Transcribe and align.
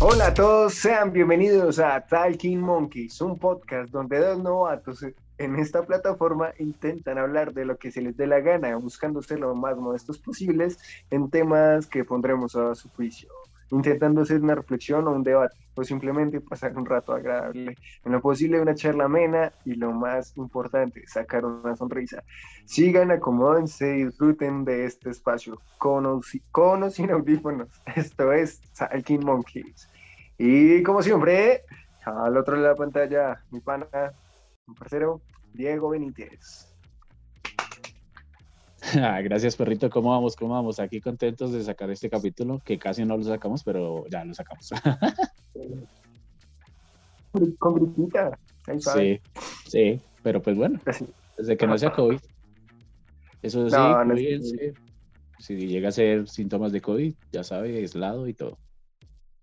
Hola 0.00 0.28
a 0.28 0.34
todos, 0.34 0.74
sean 0.74 1.12
bienvenidos 1.12 1.78
a 1.78 2.00
Talking 2.00 2.60
Monkeys, 2.60 3.20
un 3.20 3.38
podcast 3.38 3.90
donde 3.90 4.20
dos 4.20 4.38
novatos 4.38 5.04
en 5.36 5.56
esta 5.56 5.82
plataforma 5.82 6.54
intentan 6.58 7.18
hablar 7.18 7.52
de 7.52 7.66
lo 7.66 7.76
que 7.76 7.92
se 7.92 8.00
les 8.00 8.16
dé 8.16 8.26
la 8.26 8.40
gana, 8.40 8.74
buscando 8.76 9.20
ser 9.20 9.40
lo 9.40 9.54
más 9.54 9.76
modestos 9.76 10.18
posibles 10.18 10.78
en 11.10 11.28
temas 11.28 11.86
que 11.86 12.04
pondremos 12.04 12.56
a 12.56 12.74
su 12.74 12.88
juicio, 12.88 13.28
intentando 13.70 14.22
hacer 14.22 14.40
una 14.42 14.54
reflexión 14.54 15.06
o 15.08 15.12
un 15.12 15.22
debate, 15.22 15.56
o 15.74 15.84
simplemente 15.84 16.40
pasar 16.40 16.76
un 16.76 16.86
rato 16.86 17.12
agradable. 17.12 17.76
En 18.04 18.12
lo 18.12 18.20
posible, 18.20 18.60
una 18.60 18.74
charla 18.74 19.04
amena 19.04 19.52
y 19.64 19.74
lo 19.74 19.92
más 19.92 20.36
importante, 20.36 21.06
sacar 21.06 21.44
una 21.44 21.76
sonrisa. 21.76 22.22
Sigan, 22.64 23.10
acomódense 23.10 23.98
y 23.98 24.04
disfruten 24.04 24.64
de 24.64 24.86
este 24.86 25.10
espacio, 25.10 25.60
con 25.78 26.06
o, 26.06 26.20
con 26.50 26.82
o 26.82 26.90
sin 26.90 27.10
audífonos. 27.10 27.68
Esto 27.96 28.32
es 28.32 28.60
Talking 28.72 29.24
Monkeys. 29.24 29.88
Y 30.38 30.82
como 30.82 31.02
siempre, 31.02 31.62
al 32.04 32.36
otro 32.36 32.56
lado 32.56 32.68
de 32.68 32.72
la 32.72 32.76
pantalla, 32.76 33.44
mi 33.50 33.60
pana, 33.60 33.86
mi 34.66 34.74
parcero, 34.74 35.20
Diego 35.52 35.90
Benítez. 35.90 36.73
Ah, 39.00 39.20
gracias, 39.22 39.56
perrito. 39.56 39.88
¿Cómo 39.90 40.10
vamos? 40.10 40.36
¿Cómo 40.36 40.54
vamos? 40.54 40.78
Aquí 40.80 41.00
contentos 41.00 41.52
de 41.52 41.62
sacar 41.62 41.90
este 41.90 42.10
capítulo, 42.10 42.60
que 42.64 42.78
casi 42.78 43.04
no 43.04 43.16
lo 43.16 43.24
sacamos, 43.24 43.62
pero 43.64 44.04
ya 44.08 44.24
lo 44.24 44.34
sacamos. 44.34 44.70
Con 47.58 47.74
gritita. 47.74 48.38
Sí, 48.78 49.20
sí, 49.66 50.00
pero 50.22 50.40
pues 50.40 50.56
bueno, 50.56 50.80
desde 51.36 51.56
que 51.56 51.66
no 51.66 51.76
sea 51.76 51.92
COVID. 51.92 52.20
Eso 53.42 53.68
sí, 53.68 53.76
No, 53.76 54.04
no 54.04 54.14
es 54.14 54.20
cuídense. 54.20 54.74
Si 55.38 55.56
llega 55.66 55.88
a 55.88 55.92
ser 55.92 56.28
síntomas 56.28 56.70
de 56.72 56.80
COVID, 56.80 57.12
ya 57.32 57.42
sabe, 57.42 57.76
aislado 57.76 58.28
y 58.28 58.34
todo. 58.34 58.56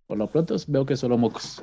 Por 0.08 0.17
lo 0.17 0.28
pronto 0.28 0.56
veo 0.67 0.86
que 0.86 0.95
solo 0.95 1.17
mocos. 1.17 1.62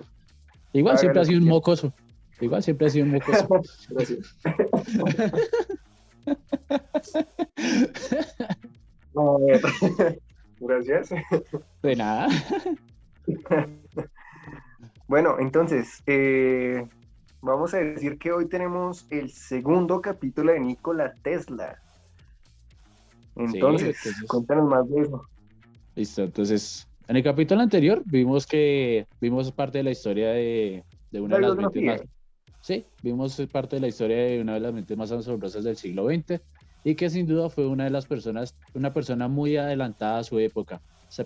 Igual 0.72 0.92
Haga 0.92 1.00
siempre 1.00 1.22
ha 1.22 1.24
sido 1.24 1.40
un 1.40 1.48
mocoso. 1.48 1.94
Igual 2.40 2.62
siempre 2.62 2.86
ha 2.86 2.90
sido 2.90 3.06
un 3.06 3.12
mocoso. 3.12 3.48
Gracias. 3.88 4.36
A 9.14 9.38
ver. 9.40 10.20
Gracias. 10.60 11.10
De 11.82 11.96
nada. 11.96 12.28
Bueno, 15.06 15.36
entonces, 15.38 16.02
eh, 16.06 16.86
vamos 17.40 17.72
a 17.74 17.78
decir 17.78 18.18
que 18.18 18.32
hoy 18.32 18.48
tenemos 18.48 19.06
el 19.10 19.30
segundo 19.30 20.00
capítulo 20.00 20.52
de 20.52 20.60
Nikola 20.60 21.14
Tesla. 21.22 21.78
Entonces, 23.36 23.96
entonces- 24.04 24.24
cuéntanos 24.28 24.68
más 24.68 24.88
de 24.90 25.02
eso. 25.02 25.22
Listo, 25.94 26.22
entonces, 26.22 26.88
en 27.08 27.16
el 27.16 27.22
capítulo 27.22 27.60
anterior 27.60 28.02
vimos 28.04 28.46
que 28.46 29.06
vimos 29.20 29.50
parte 29.52 29.78
de 29.78 29.84
la 29.84 29.90
historia 29.90 30.30
de, 30.30 30.84
de 31.10 31.20
una 31.20 31.36
de 31.36 31.42
La 31.42 31.48
las 31.48 31.56
mentes 31.56 31.82
más... 31.82 32.02
Sí, 32.60 32.86
vimos 33.02 33.40
parte 33.52 33.76
de 33.76 33.80
la 33.80 33.88
historia 33.88 34.16
de 34.16 34.40
una 34.40 34.54
de 34.54 34.60
las 34.60 34.72
mentes 34.74 34.96
más 34.96 35.10
asombrosas 35.10 35.64
del 35.64 35.76
siglo 35.76 36.06
XX 36.06 36.40
y 36.84 36.94
que 36.94 37.08
sin 37.08 37.26
duda 37.26 37.48
fue 37.48 37.66
una 37.66 37.84
de 37.84 37.90
las 37.90 38.06
personas, 38.06 38.54
una 38.74 38.92
persona 38.92 39.28
muy 39.28 39.56
adelantada 39.56 40.18
a 40.18 40.24
su 40.24 40.38
época, 40.38 40.80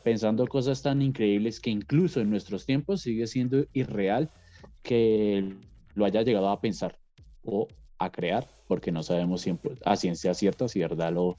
pensando 0.05 0.47
cosas 0.47 0.83
tan 0.83 1.03
increíbles 1.03 1.59
que 1.61 1.71
incluso 1.71 2.21
en 2.21 2.31
nuestros 2.31 2.65
tiempos 2.67 3.01
sigue 3.03 3.27
siendo 3.27 3.65
irreal 3.73 4.31
que 4.83 5.55
lo 5.95 6.05
haya 6.05 6.23
llegado 6.23 6.49
a 6.49 6.61
pensar 6.61 6.97
o 7.45 7.67
a 7.99 8.11
crear, 8.11 8.47
porque 8.69 8.93
no 8.93 9.03
sabemos 9.03 9.41
siempre 9.41 9.73
a 9.85 9.97
ciencia 9.97 10.35
cierta 10.35 10.69
si 10.69 10.81
verdad 10.81 11.13
lo, 11.13 11.39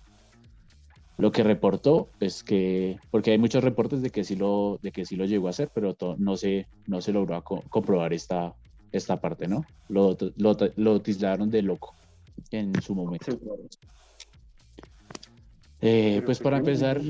lo 1.17 1.31
que 1.31 1.43
reportó 1.43 2.09
es 2.19 2.43
que, 2.43 2.99
porque 3.11 3.31
hay 3.31 3.37
muchos 3.37 3.63
reportes 3.63 4.01
de 4.01 4.09
que 4.09 4.23
sí 4.23 4.35
lo, 4.35 4.79
de 4.81 4.91
que 4.91 5.05
sí 5.05 5.15
lo 5.15 5.25
llegó 5.25 5.47
a 5.47 5.51
hacer, 5.51 5.69
pero 5.73 5.93
to- 5.93 6.15
no 6.17 6.35
se, 6.35 6.67
no 6.87 7.01
se 7.01 7.13
logró 7.13 7.41
co- 7.43 7.63
comprobar 7.69 8.13
esta, 8.13 8.53
esta 8.93 9.19
parte, 9.19 9.47
¿no? 9.47 9.65
Lo, 9.89 10.15
lo, 10.37 10.55
lo 10.77 11.01
tildaron 11.01 11.49
de 11.49 11.61
loco 11.63 11.95
en 12.51 12.79
su 12.81 12.95
momento. 12.95 13.25
Sí, 13.31 13.37
claro. 13.37 13.63
Eh, 15.81 16.13
Pero 16.15 16.25
pues 16.25 16.39
para 16.39 16.57
empezar, 16.57 17.01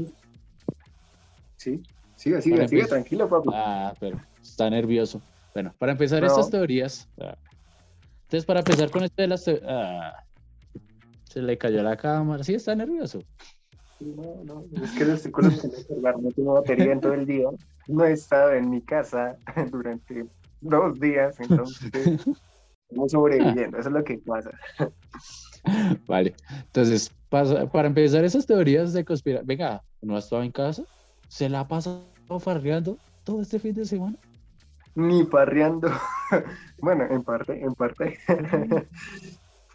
Sí, 1.57 1.81
siga, 2.15 2.41
siga, 2.41 2.55
Para 2.57 2.67
siga, 2.67 2.81
empezar- 2.81 2.89
tranquilo, 2.89 3.29
papi. 3.29 3.49
ah, 3.53 3.93
pero 3.99 4.19
está 4.41 4.69
nervioso. 4.69 5.21
Bueno, 5.53 5.73
para 5.77 5.91
empezar 5.91 6.21
No. 6.21 6.27
estas 6.27 6.49
teorías, 6.49 7.07
ah, 7.21 7.37
entonces 8.23 8.45
para 8.45 8.61
empezar 8.61 8.89
con 8.89 9.03
esto 9.03 9.21
de 9.21 9.27
las, 9.27 9.43
te- 9.45 9.61
ah, 9.65 10.13
se 11.25 11.41
le 11.41 11.57
cayó 11.57 11.83
la 11.83 11.95
cámara, 11.95 12.43
sí 12.43 12.53
está 12.55 12.75
nervioso. 12.75 13.21
No, 13.99 14.43
no, 14.43 14.65
es 14.83 14.91
que 14.93 15.05
los 15.05 15.15
estoy 15.17 15.31
con 15.31 15.45
los 15.45 15.53
celular, 15.61 16.19
no 16.19 16.31
tengo 16.31 16.53
batería 16.53 16.91
en 16.91 16.99
todo 16.99 17.13
el 17.13 17.25
día. 17.25 17.47
No 17.87 18.03
he 18.05 18.11
estado 18.11 18.53
en 18.53 18.69
mi 18.69 18.81
casa 18.81 19.37
durante 19.71 20.25
dos 20.63 20.99
días, 20.99 21.39
entonces 21.39 21.91
estamos 22.89 23.11
sobreviviendo, 23.11 23.77
eso 23.77 23.89
es 23.89 23.93
lo 23.93 24.03
que 24.03 24.17
pasa. 24.19 24.51
Vale, 26.07 26.35
entonces, 26.51 27.11
para 27.29 27.87
empezar 27.87 28.23
esas 28.25 28.45
teorías 28.45 28.93
de 28.93 29.05
conspiración, 29.05 29.47
venga, 29.47 29.81
¿no 30.01 30.15
ha 30.15 30.19
estado 30.19 30.43
en 30.43 30.51
casa? 30.51 30.83
¿Se 31.29 31.49
la 31.49 31.61
ha 31.61 31.67
pasado 31.67 32.03
farreando 32.39 32.97
todo 33.23 33.41
este 33.41 33.59
fin 33.59 33.73
de 33.73 33.85
semana? 33.85 34.17
Ni 34.95 35.23
parreando. 35.23 35.89
Bueno, 36.79 37.05
en 37.09 37.23
parte, 37.23 37.61
en 37.61 37.73
parte. 37.75 38.19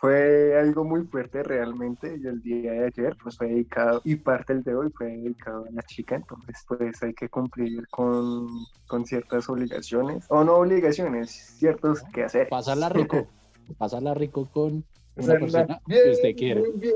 Fue 0.01 0.57
algo 0.57 0.85
muy 0.85 1.05
fuerte 1.07 1.43
realmente 1.43 2.17
y 2.23 2.27
el 2.27 2.41
día 2.41 2.71
de 2.71 2.87
ayer 2.87 3.17
pues 3.21 3.37
fue 3.37 3.49
dedicado 3.49 4.01
y 4.05 4.15
parte 4.15 4.55
del 4.55 4.63
de 4.63 4.77
hoy 4.77 4.91
fue 4.97 5.09
dedicado 5.09 5.65
a 5.65 5.73
la 5.73 5.83
chica, 5.83 6.15
entonces 6.15 6.65
pues 6.69 7.03
hay 7.03 7.13
que 7.15 7.29
cumplir 7.29 7.89
con, 7.89 8.47
con 8.87 9.05
ciertas 9.05 9.49
obligaciones, 9.49 10.25
o 10.29 10.45
no 10.45 10.59
obligaciones, 10.59 11.33
ciertos 11.59 12.05
quehaceres. 12.13 12.49
Pasarla 12.49 12.89
rico, 12.91 13.27
pasarla 13.79 14.15
rico 14.15 14.49
con 14.53 14.85
una 15.17 15.35
persona 15.35 15.81
bien, 15.87 16.03
que 16.05 16.11
usted 16.11 16.37
quiere. 16.37 16.63
bien, 16.77 16.95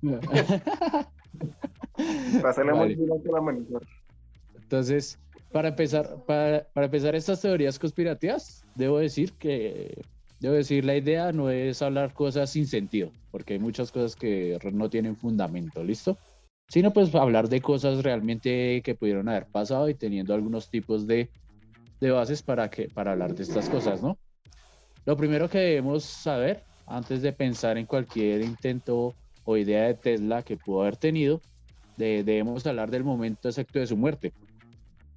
bien. 0.00 0.20
Pasarla 2.42 2.74
muy 2.74 2.94
bien 2.94 3.08
con 3.08 3.32
la 3.32 3.40
monitor. 3.40 3.82
Entonces, 4.54 5.18
para 5.50 5.68
empezar, 5.68 6.24
para, 6.26 6.64
para 6.72 6.86
empezar 6.86 7.16
estas 7.16 7.40
teorías 7.40 7.76
conspirativas, 7.76 8.64
debo 8.76 8.98
decir 8.98 9.32
que, 9.32 10.04
debo 10.40 10.54
decir, 10.54 10.84
la 10.84 10.96
idea 10.96 11.32
no 11.32 11.50
es 11.50 11.82
hablar 11.82 12.12
cosas 12.14 12.50
sin 12.50 12.66
sentido, 12.66 13.14
porque 13.30 13.54
hay 13.54 13.58
muchas 13.60 13.92
cosas 13.92 14.16
que 14.16 14.58
no 14.72 14.90
tienen 14.90 15.16
fundamento, 15.16 15.82
¿listo? 15.84 16.20
Sino 16.68 16.92
pues 16.92 17.14
hablar 17.14 17.48
de 17.48 17.60
cosas 17.62 18.02
realmente 18.02 18.82
que 18.84 18.94
pudieron 18.94 19.28
haber 19.28 19.48
pasado 19.50 19.88
y 19.88 19.94
teniendo 19.94 20.34
algunos 20.34 20.70
tipos 20.70 21.06
de, 21.06 21.32
de 22.00 22.10
bases 22.10 22.42
para, 22.42 22.70
que, 22.70 22.90
para 22.90 23.12
hablar 23.12 23.34
de 23.34 23.42
estas 23.44 23.68
cosas, 23.68 24.02
¿no? 24.02 24.18
Lo 25.04 25.16
primero 25.16 25.48
que 25.48 25.58
debemos 25.58 26.04
saber 26.04 26.66
antes 26.86 27.22
de 27.22 27.32
pensar 27.32 27.78
en 27.78 27.86
cualquier 27.86 28.42
intento 28.42 29.16
o 29.44 29.56
idea 29.56 29.84
de 29.84 29.94
Tesla 29.94 30.42
que 30.42 30.56
pudo 30.56 30.82
haber 30.82 30.96
tenido, 30.96 31.42
de- 31.96 32.24
debemos 32.24 32.66
hablar 32.66 32.90
del 32.90 33.04
momento 33.04 33.48
exacto 33.48 33.78
de 33.78 33.86
su 33.86 33.96
muerte 33.96 34.34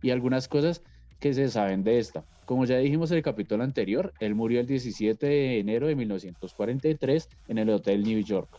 y 0.01 0.11
algunas 0.11 0.47
cosas 0.47 0.83
que 1.19 1.33
se 1.33 1.49
saben 1.49 1.83
de 1.83 1.99
esta. 1.99 2.25
Como 2.49 2.65
ya 2.65 2.79
dijimos 2.79 3.11
en 3.11 3.17
el 3.17 3.23
capítulo 3.23 3.63
anterior, 3.63 4.11
él 4.19 4.33
murió 4.33 4.59
el 4.59 4.65
17 4.65 5.23
de 5.23 5.59
enero 5.59 5.85
de 5.85 5.95
1943 5.95 7.29
en 7.47 7.59
el 7.59 7.69
Hotel 7.69 8.01
New 8.01 8.19
York. 8.23 8.49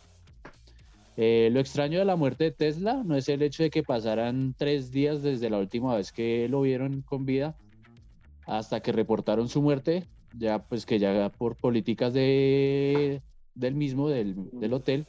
Eh, 1.17 1.49
lo 1.51 1.59
extraño 1.59 1.99
de 1.99 2.05
la 2.05 2.15
muerte 2.15 2.45
de 2.45 2.51
Tesla 2.53 3.03
no 3.05 3.17
es 3.17 3.29
el 3.29 3.43
hecho 3.43 3.65
de 3.65 3.71
que 3.71 3.83
pasaran 3.83 4.55
tres 4.57 4.93
días 4.93 5.25
desde 5.25 5.51
la 5.51 5.59
última 5.59 5.97
vez 5.97 6.13
que 6.13 6.49
lo 6.49 6.61
vieron 6.61 7.03
con 7.03 7.27
vida 7.27 7.57
hasta 8.47 8.79
que 8.79 8.93
reportaron 8.93 9.49
su 9.49 9.61
muerte, 9.61 10.07
ya 10.39 10.61
pues 10.61 10.87
que 10.87 11.01
ya 11.01 11.29
por 11.31 11.57
políticas 11.57 12.13
de, 12.13 13.23
del 13.57 13.75
mismo, 13.75 14.09
del, 14.09 14.37
del 14.53 14.73
hotel, 14.73 15.09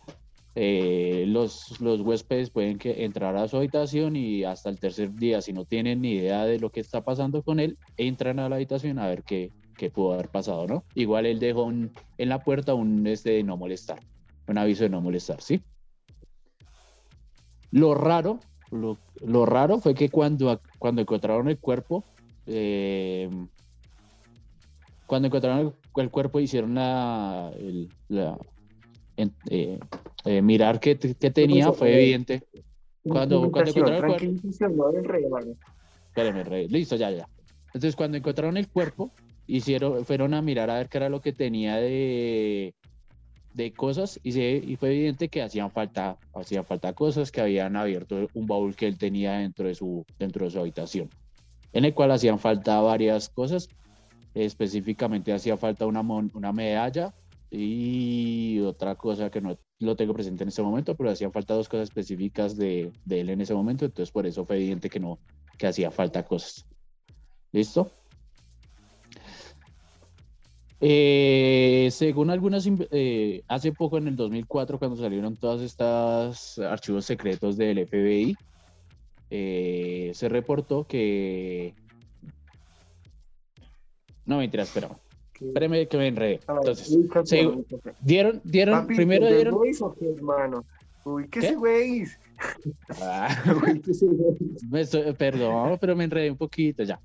eh, 0.56 1.26
los, 1.28 1.80
los 1.80 2.02
huéspedes 2.02 2.50
pueden 2.50 2.78
que 2.78 3.06
entrar 3.06 3.36
a 3.38 3.48
su 3.48 3.58
habitación 3.58 4.16
y 4.16 4.44
hasta 4.44 4.70
el 4.70 4.80
tercer 4.80 5.14
día, 5.14 5.42
si 5.42 5.54
no 5.54 5.66
tienen 5.66 6.02
ni 6.02 6.14
idea 6.14 6.46
de 6.46 6.60
lo 6.60 6.72
que 6.72 6.82
está 6.82 7.04
pasando 7.04 7.42
con 7.42 7.60
él, 7.60 7.78
entran 7.98 8.40
a 8.40 8.50
la 8.50 8.58
habitación 8.58 9.00
a 9.00 9.08
ver 9.08 9.24
qué, 9.24 9.52
qué 9.78 9.90
pudo 9.90 10.14
haber 10.14 10.30
pasado, 10.30 10.68
¿no? 10.68 10.84
Igual 10.94 11.26
él 11.26 11.40
dejó 11.40 11.72
en 11.72 11.92
la 12.18 12.44
puerta 12.44 12.74
un 12.74 13.08
este 13.08 13.32
de 13.32 13.44
no 13.44 13.58
molestar, 13.58 14.00
un 14.48 14.58
aviso 14.58 14.84
de 14.84 14.90
no 14.90 15.02
molestar, 15.02 15.42
¿sí? 15.42 15.62
Lo 17.72 17.96
raro, 17.96 18.40
lo, 18.72 18.98
lo 19.26 19.46
raro 19.46 19.80
fue 19.80 19.94
que 19.96 20.10
cuando, 20.10 20.60
cuando 20.78 21.02
encontraron 21.02 21.48
el 21.48 21.60
cuerpo, 21.60 22.04
eh, 22.46 23.30
cuando 25.06 25.28
encontraron 25.28 25.74
el, 25.96 26.10
cuerpo 26.10 26.40
hicieron 26.40 26.76
la, 26.76 27.52
eh, 29.50 29.80
eh, 30.26 30.42
mirar 30.42 30.80
qué, 30.80 30.98
qué 30.98 31.32
tenía, 31.32 31.66
fue 31.74 31.90
evidente. 32.04 32.42
Cuando- 33.14 33.40
cuando 33.52 33.72
encontraron 33.82 33.94
el 33.96 34.00
cuerpo-. 34.08 34.26
Espérame, 36.08 36.44
rey. 36.44 36.68
Listo, 36.68 36.96
ya, 36.96 37.10
ya. 37.12 37.28
Entonces, 37.68 37.96
cuando 37.96 38.18
encontraron 38.18 38.58
el 38.58 38.68
cuerpo, 38.70 39.12
hicieron, 39.48 40.06
fueron 40.06 40.34
a 40.34 40.42
mirar 40.42 40.70
a 40.70 40.76
ver 40.78 40.90
qué 40.90 40.98
era 40.98 41.10
lo 41.10 41.22
que 41.22 41.32
tenía 41.34 41.78
de, 41.78 42.76
de 43.54 43.74
cosas 43.74 44.20
y, 44.24 44.34
se, 44.34 44.62
y 44.64 44.76
fue 44.76 44.90
evidente 44.92 45.30
que 45.30 45.42
hacían 45.42 45.72
falta, 45.72 46.18
hacían 46.34 46.64
falta 46.66 46.94
cosas, 46.94 47.32
que 47.32 47.42
habían 47.42 47.76
abierto 47.76 48.28
un 48.34 48.46
baúl 48.46 48.76
que 48.76 48.88
él 48.88 48.98
tenía 48.98 49.34
dentro 49.40 49.68
de 49.68 49.76
su, 49.76 50.06
dentro 50.20 50.46
de 50.46 50.52
su 50.52 50.60
habitación, 50.60 51.10
en 51.74 51.86
el 51.86 51.94
cual 51.94 52.12
hacían 52.12 52.40
falta 52.40 52.80
varias 52.82 53.30
cosas, 53.30 53.68
específicamente 54.34 55.34
hacía 55.34 55.58
falta 55.58 55.86
una, 55.86 56.02
una 56.02 56.54
medalla 56.54 57.14
y 57.52 58.60
otra 58.62 58.96
cosa 58.96 59.30
que 59.30 59.42
no 59.42 59.58
lo 59.80 59.96
tengo 59.96 60.14
presente 60.14 60.44
en 60.44 60.50
este 60.50 60.62
momento, 60.62 60.96
pero 60.96 61.10
hacían 61.12 61.34
falta 61.34 61.54
dos 61.54 61.68
cosas 61.68 61.90
específicas 61.90 62.56
de, 62.56 62.92
de 63.06 63.20
él 63.20 63.30
en 63.30 63.42
ese 63.42 63.54
momento, 63.54 63.86
entonces 63.86 64.12
por 64.12 64.26
eso 64.26 64.46
fue 64.46 64.56
evidente 64.56 64.90
que 64.90 65.00
no, 65.00 65.20
que 65.58 65.68
hacía 65.68 65.92
falta 65.92 66.24
cosas. 66.24 66.66
¿Listo? 67.52 67.92
Eh, 70.84 71.90
según 71.92 72.32
algunas, 72.32 72.68
eh, 72.90 73.44
hace 73.48 73.72
poco 73.72 74.00
en 74.00 74.08
el 74.08 74.16
2004, 74.16 74.80
cuando 74.80 74.98
salieron 74.98 75.36
todos 75.36 75.62
estos 75.62 76.58
archivos 76.58 77.06
secretos 77.06 77.56
del 77.56 77.86
FBI, 77.86 78.36
eh, 79.30 80.12
se 80.16 80.28
reportó 80.28 80.86
que... 80.86 81.76
No, 84.26 84.38
mentira, 84.38 84.64
espera. 84.64 84.90
Espérame 85.42 85.88
que 85.88 85.98
me 85.98 86.08
enredé. 86.08 86.40
Entonces, 86.48 86.98
dieron, 88.02 88.42
dieron, 88.44 88.88
primero 88.88 89.28
dieron... 89.28 89.58
hermano? 90.16 90.66
Uy, 91.04 91.28
¿qué. 91.30 91.56
Ah, 93.02 93.30
perdón, 95.18 95.78
pero 95.80 95.96
me 95.96 96.04
enredé 96.04 96.30
un 96.30 96.38
poquito 96.38 96.84
ya. 96.84 97.00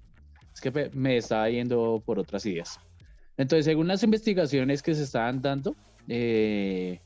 Es 0.53 0.61
que 0.61 0.91
me 0.94 1.17
estaba 1.17 1.49
yendo 1.49 2.03
por 2.05 2.19
otras 2.19 2.44
ideas. 2.47 2.79
Entonces, 3.38 3.65
según 3.65 3.88
las 3.88 4.03
investigaciones 4.03 4.83
que 4.83 4.94
se 4.94 5.03
estaban 5.03 5.41
dando, 5.43 5.75
eh, 6.09 7.00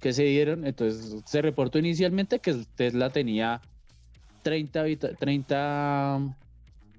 que 0.00 0.12
se 0.12 0.24
dieron, 0.24 0.66
entonces 0.66 1.22
se 1.24 1.42
reportó 1.42 1.78
inicialmente 1.78 2.38
que 2.38 2.64
Tesla 2.76 3.10
tenía 3.10 3.60
30, 4.42 4.84
30, 5.18 6.36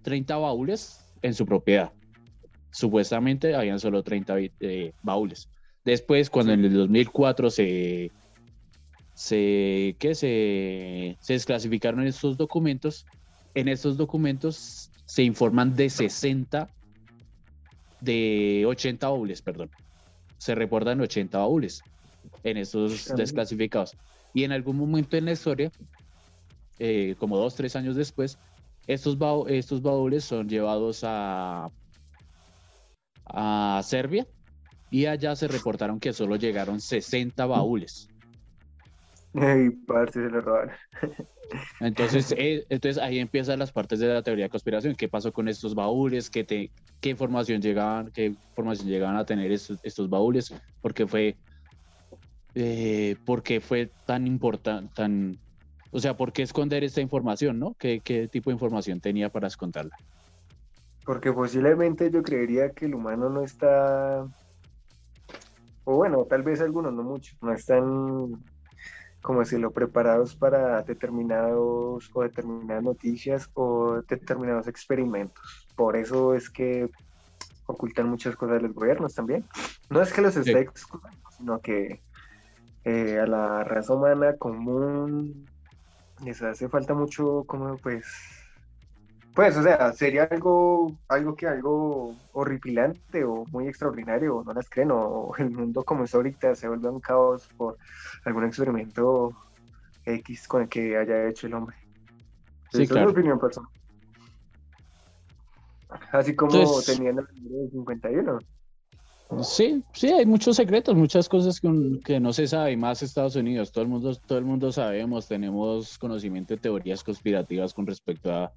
30 0.02 0.38
baúles 0.38 1.04
en 1.22 1.34
su 1.34 1.46
propiedad. 1.46 1.92
Supuestamente 2.74 3.56
habían 3.56 3.80
solo 3.80 4.02
30 4.02 4.36
eh, 4.40 4.94
baúles. 5.04 5.48
Después, 5.86 6.30
cuando 6.30 6.54
en 6.54 6.66
el 6.66 6.74
2004 6.74 7.52
se, 7.52 8.12
se, 9.14 9.96
¿qué? 10.00 10.16
se, 10.16 11.18
se 11.20 11.34
desclasificaron 11.34 12.06
estos 12.08 12.36
documentos, 12.36 13.06
en 13.54 13.68
estos 13.68 13.96
documentos 13.96 14.90
se 15.06 15.22
informan 15.22 15.76
de 15.76 15.92
60 15.92 16.68
de 18.02 18.64
80 18.66 19.08
baúles, 19.08 19.44
perdón. 19.44 19.70
Se 20.40 20.56
reportan 20.56 21.00
80 21.00 21.38
baúles 21.38 21.84
en 22.44 22.58
estos 22.58 23.14
desclasificados. 23.16 23.96
Y 24.34 24.46
en 24.46 24.52
algún 24.52 24.78
momento 24.78 25.16
en 25.16 25.26
la 25.26 25.34
historia, 25.34 25.72
eh, 26.80 27.14
como 27.20 27.38
dos, 27.38 27.54
tres 27.54 27.76
años 27.76 27.96
después, 27.96 28.40
estos, 28.88 29.16
estos 29.50 29.82
baúles 29.84 30.24
son 30.24 30.50
llevados 30.50 31.02
a, 31.04 31.70
a 33.26 33.82
Serbia 33.84 34.26
y 34.90 35.06
allá 35.08 35.36
se 35.36 35.48
reportaron 35.48 36.00
que 36.00 36.14
solo 36.14 36.36
llegaron 36.36 36.80
60 36.80 37.46
baúles. 37.46 38.08
Ay, 39.34 39.72
parte 39.72 40.14
se 40.14 40.30
lo 40.30 40.42
robaron. 40.42 40.76
Entonces, 41.80 42.34
eh, 42.38 42.66
entonces 42.70 43.02
ahí 43.02 43.20
empiezan 43.20 43.60
las 43.60 43.72
partes 43.72 44.00
de 44.00 44.08
la 44.08 44.22
teoría 44.22 44.46
de 44.46 44.50
conspiración. 44.50 44.96
¿Qué 44.96 45.10
pasó 45.10 45.32
con 45.32 45.48
estos 45.48 45.74
baúles? 45.74 46.30
¿Qué, 46.30 46.44
te, 46.44 46.72
qué 47.00 47.10
información 47.10 47.62
llegaban, 47.62 48.12
qué 48.12 48.26
información 48.26 48.88
llegaban 48.88 49.18
a 49.18 49.26
tener 49.26 49.52
estos, 49.52 49.80
estos 49.84 50.10
baúles? 50.10 50.54
¿Por 50.82 50.94
qué 50.94 51.08
fue, 51.08 51.38
eh, 52.54 53.16
por 53.26 53.44
fue 53.62 53.92
tan 54.06 54.28
importante, 54.28 54.92
tan, 54.94 55.40
o 55.92 56.00
sea, 56.00 56.16
por 56.16 56.34
qué 56.34 56.44
esconder 56.44 56.84
esta 56.84 57.02
información, 57.02 57.60
no? 57.60 57.76
¿Qué, 57.80 58.02
¿Qué 58.02 58.28
tipo 58.28 58.50
de 58.50 58.56
información 58.56 59.00
tenía 59.00 59.30
para 59.30 59.48
esconderla? 59.48 59.96
Porque 61.06 61.32
posiblemente 61.34 62.10
yo 62.10 62.24
creería 62.24 62.72
que 62.72 62.86
el 62.86 62.96
humano 62.96 63.30
no 63.30 63.44
está, 63.44 64.26
o 65.84 65.96
bueno, 65.96 66.26
tal 66.26 66.44
vez 66.44 66.62
algunos, 66.62 66.94
no 66.94 67.04
muchos, 67.04 67.38
no 67.42 67.54
están 67.54 68.44
como 69.24 69.40
decirlo, 69.40 69.72
preparados 69.72 70.36
para 70.36 70.84
determinados 70.84 72.12
o 72.14 72.22
determinadas 72.22 72.84
noticias 72.84 73.50
o 73.54 74.02
determinados 74.08 74.68
experimentos. 74.68 75.68
Por 75.76 75.96
eso 75.96 76.36
es 76.36 76.50
que 76.50 76.90
ocultan 77.66 78.10
muchas 78.10 78.36
cosas 78.36 78.58
de 78.58 78.68
los 78.68 78.76
gobiernos 78.76 79.16
también. 79.16 79.46
No 79.90 80.02
es 80.02 80.12
que 80.12 80.22
los 80.22 80.36
esté 80.36 80.60
excluyendo, 80.60 81.30
sino 81.38 81.62
que 81.62 82.02
eh, 82.84 83.18
a 83.18 83.26
la 83.26 83.64
raza 83.64 83.94
humana 83.94 84.36
común 84.38 85.48
les 86.24 86.42
hace 86.44 86.68
falta 86.68 86.94
mucho 86.94 87.46
como 87.48 87.78
pues 87.78 88.06
pues, 89.36 89.58
o 89.58 89.64
sea, 89.64 89.92
sería 89.94 90.26
algo, 90.26 90.96
algo 91.08 91.36
que 91.36 91.48
algo 91.48 92.16
horripilante 92.34 93.24
o 93.24 93.46
muy 93.52 93.68
extraordinario, 93.68 94.44
no 94.46 94.54
las 94.54 94.70
creen, 94.70 94.92
o 94.92 95.32
el 95.38 95.50
mundo 95.50 95.84
como 95.84 96.04
es 96.04 96.14
ahorita 96.14 96.56
se 96.56 96.68
vuelve 96.68 96.90
un 96.90 97.00
caos 97.00 97.50
por 97.58 97.78
algún 98.26 98.46
experimento 98.46 99.32
X 100.06 100.48
con 100.48 100.64
el 100.64 100.70
que 100.70 100.98
haya 100.98 101.28
hecho 101.28 101.48
el 101.48 101.56
hombre. 101.56 101.76
Sí, 102.72 102.84
Esa 102.84 103.00
es 103.00 103.06
mi 103.06 103.12
opinión 103.12 103.40
personal. 103.40 103.70
Así 106.12 106.36
como 106.36 106.82
tenían 106.82 107.20
el 107.20 107.44
número 107.44 107.64
de 107.64 107.70
51. 107.70 108.40
Sí, 109.42 109.84
sí, 109.94 110.12
hay 110.12 110.26
muchos 110.28 110.58
secretos, 110.58 110.96
muchas 110.96 111.28
cosas 111.28 111.60
que, 111.60 111.70
que, 112.06 112.20
no 112.20 112.34
se 112.34 112.46
sabe, 112.48 112.78
más 112.78 113.02
Estados 113.02 113.36
Unidos, 113.36 113.72
todo 113.72 113.84
el 113.84 113.90
mundo, 113.90 114.16
todo 114.28 114.38
el 114.38 114.46
mundo 114.46 114.72
sabemos, 114.72 115.28
tenemos 115.28 115.98
conocimiento 115.98 116.54
de 116.54 116.60
teorías 116.60 117.04
conspirativas 117.04 117.74
con 117.74 117.88
respecto 117.88 118.32
a 118.32 118.52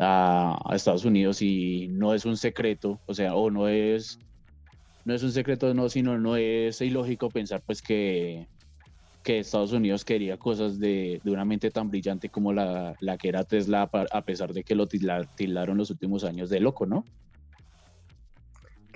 a, 0.00 0.58
Estados 0.72 1.04
Unidos 1.04 1.42
y 1.42 1.88
no 1.88 2.14
es 2.14 2.24
un 2.24 2.36
secreto, 2.36 2.98
o 3.06 3.14
sea, 3.14 3.34
o 3.34 3.50
no 3.50 3.68
es, 3.68 4.18
no 5.04 5.14
es 5.14 5.22
un 5.22 5.30
secreto, 5.30 5.72
no, 5.74 5.88
sino 5.88 6.18
no 6.18 6.36
es 6.36 6.80
ilógico 6.80 7.28
pensar 7.28 7.62
pues 7.64 7.82
que, 7.82 8.48
que 9.22 9.38
Estados 9.38 9.72
Unidos 9.72 10.04
quería 10.04 10.38
cosas 10.38 10.78
de, 10.78 11.20
de, 11.22 11.30
una 11.30 11.44
mente 11.44 11.70
tan 11.70 11.90
brillante 11.90 12.30
como 12.30 12.52
la, 12.52 12.94
la 13.00 13.18
que 13.18 13.28
era 13.28 13.44
Tesla, 13.44 13.90
a 13.92 14.22
pesar 14.22 14.54
de 14.54 14.64
que 14.64 14.74
lo 14.74 14.86
tildaron 14.86 15.76
los 15.76 15.90
últimos 15.90 16.24
años 16.24 16.48
de 16.48 16.60
loco, 16.60 16.86
¿no? 16.86 17.04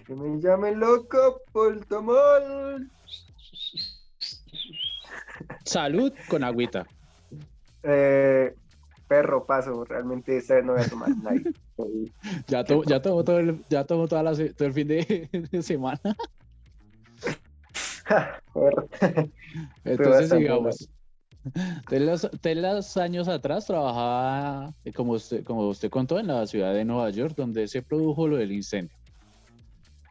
Que 0.07 0.15
me 0.15 0.41
llame 0.41 0.75
loco 0.75 1.43
por 1.53 1.85
tomar. 1.87 2.81
Salud 5.65 6.13
con 6.29 6.45
agüita. 6.45 6.87
Eh, 7.83 8.55
perro 9.07 9.47
paso, 9.47 9.85
realmente 9.85 10.37
esta 10.37 10.55
vez 10.55 10.65
no 10.65 10.73
voy 10.75 10.83
a 10.83 10.89
tomar 10.89 11.11
nadie. 11.23 11.53
ya 12.47 12.65
tomo, 12.65 12.85
ya 12.85 13.01
tomo 13.03 13.25
todo 13.25 13.39
el, 13.39 13.65
ya 13.69 13.85
tomo 13.85 14.09
toda 14.09 14.23
la, 14.23 14.33
todo 14.35 14.69
el 14.69 14.73
fin 14.73 14.89
de, 14.89 15.29
semana. 15.63 16.01
Entonces 19.85 20.31
sigamos. 20.31 20.89
De 21.91 22.01
los, 22.55 22.97
años 22.97 23.29
atrás 23.29 23.67
trabajaba, 23.67 24.73
como 24.95 25.13
usted, 25.13 25.45
como 25.45 25.69
usted 25.69 25.91
contó, 25.91 26.19
en 26.19 26.29
la 26.29 26.47
ciudad 26.47 26.73
de 26.73 26.85
Nueva 26.85 27.11
York, 27.11 27.35
donde 27.37 27.69
se 27.69 27.83
produjo 27.83 28.27
lo 28.29 28.39
del 28.39 28.53
incendio. 28.53 28.97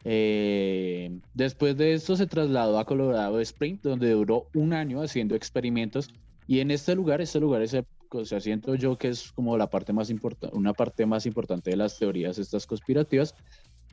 Eh, 0.04 1.18
después 1.32 1.76
de 1.76 1.94
esto 1.94 2.14
se 2.14 2.26
trasladó 2.26 2.78
a 2.78 2.84
Colorado 2.84 3.40
Springs, 3.40 3.82
donde 3.82 4.10
duró 4.10 4.46
un 4.54 4.72
año 4.72 5.02
haciendo 5.02 5.34
experimentos. 5.34 6.08
Y 6.46 6.60
en 6.60 6.70
este 6.70 6.94
lugar, 6.94 7.20
este 7.20 7.40
lugar 7.40 7.62
es 7.62 7.74
o 8.18 8.24
sea, 8.24 8.40
siento 8.40 8.74
yo 8.74 8.96
que 8.96 9.08
es 9.08 9.32
como 9.32 9.56
la 9.56 9.68
parte 9.68 9.92
más 9.92 10.10
importante, 10.10 10.56
una 10.56 10.72
parte 10.72 11.06
más 11.06 11.26
importante 11.26 11.70
de 11.70 11.76
las 11.76 11.98
teorías 11.98 12.38
estas 12.38 12.66
conspirativas. 12.66 13.34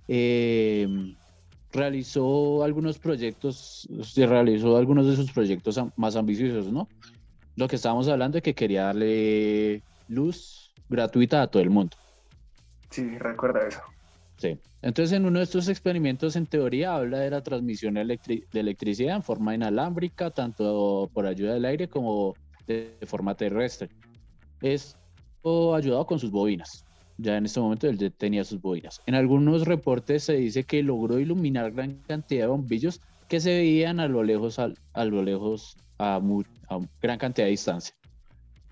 Eh, 0.07 0.87
realizó 1.71 2.63
algunos 2.63 2.99
proyectos, 2.99 3.87
se 4.03 4.25
realizó 4.25 4.77
algunos 4.77 5.07
de 5.07 5.15
sus 5.15 5.31
proyectos 5.31 5.79
más 5.95 6.15
ambiciosos, 6.15 6.71
¿no? 6.71 6.87
Lo 7.55 7.67
que 7.67 7.75
estábamos 7.75 8.07
hablando 8.07 8.35
de 8.35 8.41
que 8.41 8.53
quería 8.53 8.85
darle 8.85 9.83
luz 10.07 10.73
gratuita 10.89 11.41
a 11.41 11.47
todo 11.47 11.63
el 11.63 11.69
mundo. 11.69 11.95
Sí, 12.89 13.17
recuerda 13.17 13.67
eso. 13.67 13.81
Sí. 14.37 14.59
Entonces, 14.81 15.15
en 15.15 15.25
uno 15.25 15.39
de 15.39 15.45
estos 15.45 15.69
experimentos, 15.69 16.35
en 16.35 16.47
teoría, 16.47 16.95
habla 16.95 17.19
de 17.19 17.29
la 17.29 17.41
transmisión 17.41 17.93
de 17.93 18.19
electricidad 18.53 19.15
en 19.15 19.23
forma 19.23 19.53
inalámbrica, 19.53 20.31
tanto 20.31 21.09
por 21.13 21.27
ayuda 21.27 21.53
del 21.53 21.65
aire 21.65 21.87
como 21.87 22.35
de 22.67 22.97
forma 23.05 23.35
terrestre 23.35 23.89
esto 24.61 25.75
ayudado 25.75 26.05
con 26.05 26.19
sus 26.19 26.31
bobinas. 26.31 26.85
Ya 27.17 27.37
en 27.37 27.45
este 27.45 27.59
momento 27.59 27.87
él 27.87 28.13
tenía 28.17 28.43
sus 28.43 28.61
bobinas. 28.61 29.01
En 29.05 29.15
algunos 29.15 29.65
reportes 29.65 30.23
se 30.23 30.33
dice 30.33 30.63
que 30.63 30.81
logró 30.81 31.19
iluminar 31.19 31.71
gran 31.71 31.95
cantidad 32.07 32.43
de 32.43 32.47
bombillos 32.47 33.01
que 33.27 33.39
se 33.39 33.51
veían 33.51 33.99
a 33.99 34.07
lo 34.07 34.23
lejos, 34.23 34.59
a, 34.59 35.05
lo 35.05 35.23
lejos 35.23 35.77
a, 35.99 36.19
gran 37.01 37.17
cantidad 37.17 37.45
de 37.45 37.51
distancia. 37.51 37.95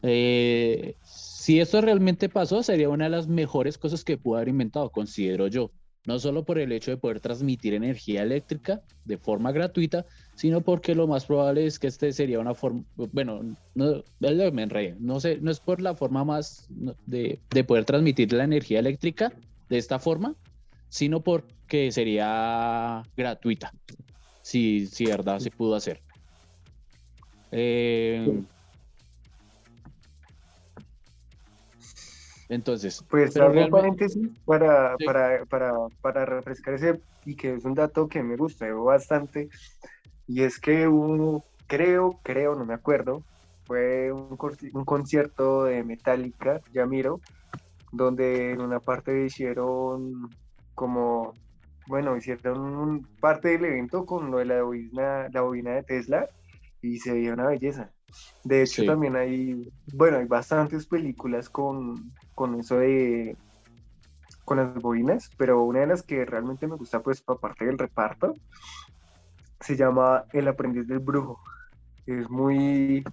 Eh, 0.01 0.95
si 1.03 1.59
esto 1.59 1.81
realmente 1.81 2.29
pasó, 2.29 2.63
sería 2.63 2.89
una 2.89 3.05
de 3.05 3.11
las 3.11 3.27
mejores 3.27 3.77
cosas 3.77 4.03
que 4.03 4.17
pudo 4.17 4.37
haber 4.37 4.49
inventado, 4.49 4.89
considero 4.89 5.47
yo. 5.47 5.71
No 6.05 6.17
solo 6.17 6.43
por 6.43 6.59
el 6.59 6.71
hecho 6.71 6.91
de 6.91 6.97
poder 6.97 7.19
transmitir 7.19 7.73
energía 7.73 8.23
eléctrica 8.23 8.81
de 9.05 9.17
forma 9.17 9.51
gratuita, 9.51 10.05
sino 10.39 10.61
porque 10.61 10.95
lo 10.95 11.05
más 11.05 11.25
probable 11.25 11.65
es 11.65 11.79
que 11.79 11.87
este 11.87 12.13
sería 12.13 12.39
una 12.39 12.55
forma, 12.55 12.81
bueno, 12.95 13.41
no, 13.75 14.03
me 14.21 14.63
enredé, 14.63 14.95
no 14.97 15.19
sé, 15.19 15.37
no 15.41 15.51
es 15.51 15.59
por 15.59 15.81
la 15.81 15.95
forma 15.95 16.23
más 16.23 16.65
de, 17.05 17.41
de 17.49 17.63
poder 17.65 17.83
transmitir 17.83 18.31
la 18.31 18.45
energía 18.45 18.79
eléctrica 18.79 19.33
de 19.67 19.77
esta 19.77 19.99
forma, 19.99 20.35
sino 20.87 21.19
porque 21.19 21.91
sería 21.91 23.03
gratuita, 23.17 23.73
si, 24.41 24.87
si 24.87 25.07
verdad 25.07 25.39
se 25.39 25.51
pudo 25.51 25.75
hacer. 25.75 25.99
Eh, 27.51 28.41
entonces, 32.47 33.03
pues 33.09 33.33
pero 33.33 33.69
paréntesis 33.69 34.25
para, 34.45 34.95
para, 35.05 35.43
para, 35.47 35.73
para, 36.01 36.25
refrescar 36.25 36.75
ese 36.75 37.01
y 37.25 37.35
que 37.35 37.55
es 37.55 37.65
un 37.65 37.73
dato 37.73 38.07
que 38.07 38.23
me 38.23 38.37
gusta 38.37 38.71
bastante 38.71 39.49
y 40.29 40.43
es 40.43 40.59
que 40.59 40.87
uno 40.87 41.43
creo, 41.65 42.19
creo, 42.21 42.53
no 42.53 42.63
me 42.63 42.75
acuerdo, 42.75 43.23
fue 43.65 44.11
un, 44.11 44.37
un 44.73 44.85
concierto 44.85 45.63
de 45.63 45.83
Metallica, 45.83 46.61
ya 46.71 46.85
miro, 46.85 47.19
donde 47.91 48.51
en 48.51 48.61
una 48.61 48.79
parte 48.79 49.25
hicieron 49.25 50.29
como, 50.75 51.33
bueno, 51.87 52.15
hicieron 52.15 53.07
parte 53.19 53.49
del 53.49 53.65
evento 53.65 54.05
con 54.05 54.29
lo 54.29 54.37
de 54.37 54.45
la 54.45 54.61
bobina, 54.61 55.29
la 55.29 55.41
bobina 55.41 55.71
de 55.71 55.83
Tesla 55.83 56.27
y 56.79 56.99
se 56.99 57.11
veía 57.13 57.33
una 57.33 57.47
belleza. 57.47 57.91
De 58.43 58.61
hecho, 58.61 58.85
también 58.85 59.15
hay, 59.15 59.71
bueno, 59.93 60.17
hay 60.17 60.25
bastantes 60.25 60.85
películas 60.85 61.49
con, 61.49 62.13
con 62.35 62.59
eso 62.59 62.77
de, 62.77 63.35
con 64.45 64.57
las 64.57 64.75
bobinas, 64.75 65.31
pero 65.37 65.63
una 65.63 65.79
de 65.79 65.87
las 65.87 66.03
que 66.03 66.23
realmente 66.23 66.67
me 66.67 66.75
gusta, 66.75 67.01
pues, 67.01 67.23
aparte 67.27 67.65
del 67.65 67.79
reparto, 67.79 68.35
se 69.59 69.75
llama 69.75 70.25
El 70.33 70.47
aprendiz 70.47 70.87
del 70.87 70.99
brujo. 70.99 71.39
Es 72.05 72.29
muy, 72.29 73.03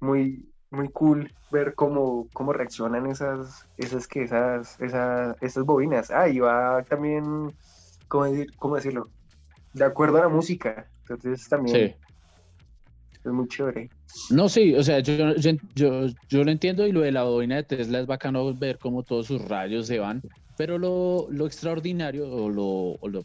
muy, 0.00 0.48
muy 0.70 0.88
cool 0.90 1.32
ver 1.50 1.74
cómo, 1.74 2.28
cómo 2.32 2.52
reaccionan 2.52 3.06
esas, 3.06 3.66
esas, 3.76 4.06
que 4.06 4.22
esas, 4.22 4.80
esas, 4.80 5.36
esas 5.40 5.64
bobinas. 5.64 6.10
Ah, 6.10 6.28
y 6.28 6.38
va 6.38 6.82
también, 6.88 7.52
¿cómo, 8.08 8.24
decir, 8.24 8.54
¿cómo 8.56 8.76
decirlo? 8.76 9.08
De 9.72 9.84
acuerdo 9.84 10.18
a 10.18 10.22
la 10.22 10.28
música. 10.28 10.88
Entonces 11.08 11.48
también 11.48 11.96
es 13.24 13.32
muy 13.32 13.48
chévere. 13.48 13.90
No, 14.30 14.48
sí, 14.48 14.74
o 14.74 14.82
sea, 14.82 15.00
yo, 15.00 15.34
yo, 15.74 16.06
yo, 16.28 16.44
lo 16.44 16.50
entiendo 16.50 16.86
y 16.86 16.92
lo 16.92 17.00
de 17.00 17.12
la 17.12 17.24
bobina 17.24 17.56
de 17.56 17.64
Tesla 17.64 18.00
es 18.00 18.06
bacano 18.06 18.54
ver 18.54 18.78
cómo 18.78 19.02
todos 19.02 19.26
sus 19.26 19.46
rayos 19.46 19.86
se 19.86 19.98
van, 19.98 20.22
pero 20.56 20.78
lo, 20.78 21.26
lo 21.30 21.46
extraordinario 21.46 22.30
o, 22.30 22.48
lo, 22.48 22.66
o 23.00 23.08
lo, 23.08 23.24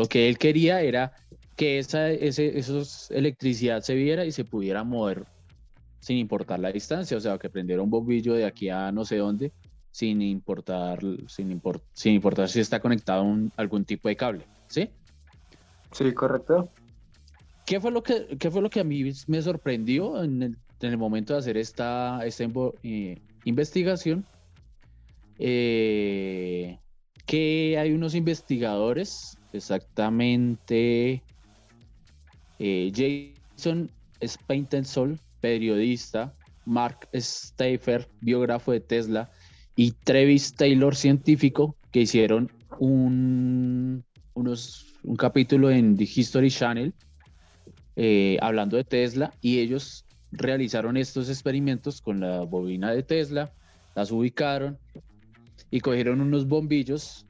lo, 0.00 0.08
que 0.08 0.28
él 0.28 0.38
quería 0.38 0.80
era 0.82 1.12
que 1.56 1.78
esa 1.78 2.10
ese, 2.10 2.58
esos 2.58 3.10
electricidad 3.10 3.82
se 3.82 3.94
viera 3.94 4.24
y 4.24 4.32
se 4.32 4.44
pudiera 4.44 4.82
mover 4.84 5.24
sin 6.00 6.16
importar 6.16 6.58
la 6.58 6.72
distancia, 6.72 7.16
o 7.16 7.20
sea, 7.20 7.38
que 7.38 7.50
prendiera 7.50 7.82
un 7.82 7.90
bombillo 7.90 8.34
de 8.34 8.46
aquí 8.46 8.70
a 8.70 8.90
no 8.90 9.04
sé 9.04 9.18
dónde, 9.18 9.52
sin 9.90 10.22
importar, 10.22 11.00
sin, 11.28 11.60
sin 11.92 12.14
importar 12.14 12.48
si 12.48 12.60
está 12.60 12.80
conectado 12.80 13.24
a 13.24 13.60
algún 13.60 13.84
tipo 13.84 14.08
de 14.08 14.16
cable, 14.16 14.46
¿sí? 14.68 14.88
Sí, 15.92 16.12
correcto. 16.12 16.70
¿Qué 17.66 17.80
fue 17.80 17.90
lo 17.90 18.02
que, 18.02 18.26
qué 18.38 18.50
fue 18.50 18.62
lo 18.62 18.70
que 18.70 18.80
a 18.80 18.84
mí 18.84 19.12
me 19.26 19.42
sorprendió 19.42 20.22
en 20.22 20.42
el, 20.42 20.56
en 20.80 20.90
el 20.90 20.98
momento 20.98 21.34
de 21.34 21.40
hacer 21.40 21.56
esta, 21.56 22.24
esta 22.24 22.44
eh, 22.82 23.20
investigación? 23.44 24.24
Eh, 25.38 26.78
que 27.26 27.76
hay 27.78 27.92
unos 27.92 28.14
investigadores, 28.14 29.38
exactamente. 29.52 31.22
Eh, 32.58 32.92
Jason 32.94 33.90
Spaintensol, 34.22 35.18
periodista, 35.40 36.34
Mark 36.66 37.08
Stafer, 37.14 38.08
biógrafo 38.20 38.72
de 38.72 38.80
Tesla, 38.80 39.30
y 39.76 39.92
Travis 39.92 40.54
Taylor, 40.54 40.94
científico, 40.94 41.76
que 41.90 42.00
hicieron 42.00 42.50
un, 42.78 44.04
un 44.34 45.16
capítulo 45.16 45.70
en 45.70 45.96
The 45.96 46.04
History 46.04 46.50
Channel 46.50 46.92
eh, 47.96 48.38
hablando 48.40 48.76
de 48.76 48.84
Tesla. 48.84 49.32
Y 49.40 49.58
ellos 49.60 50.04
realizaron 50.32 50.96
estos 50.96 51.28
experimentos 51.28 52.00
con 52.00 52.20
la 52.20 52.40
bobina 52.42 52.92
de 52.92 53.02
Tesla, 53.02 53.52
las 53.94 54.10
ubicaron 54.10 54.78
y 55.70 55.80
cogieron 55.80 56.20
unos 56.20 56.46
bombillos 56.46 57.26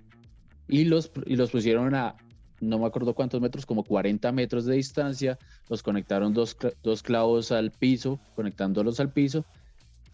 y 0.71 0.85
los, 0.85 1.11
y 1.27 1.37
los 1.37 1.50
pusieron 1.50 1.95
a 1.95 2.17
no 2.61 2.79
me 2.79 2.87
acuerdo 2.87 3.15
cuántos 3.15 3.41
metros, 3.41 3.67
como 3.67 3.85
40 3.85 4.31
metros 4.33 4.67
de 4.67 4.77
distancia, 4.77 5.39
los 5.69 5.83
conectaron 5.83 6.35
dos, 6.35 6.57
clavos 7.03 7.53
al 7.53 7.71
piso, 7.71 8.21
conectándolos 8.37 9.00
al 9.00 9.12
piso. 9.12 9.45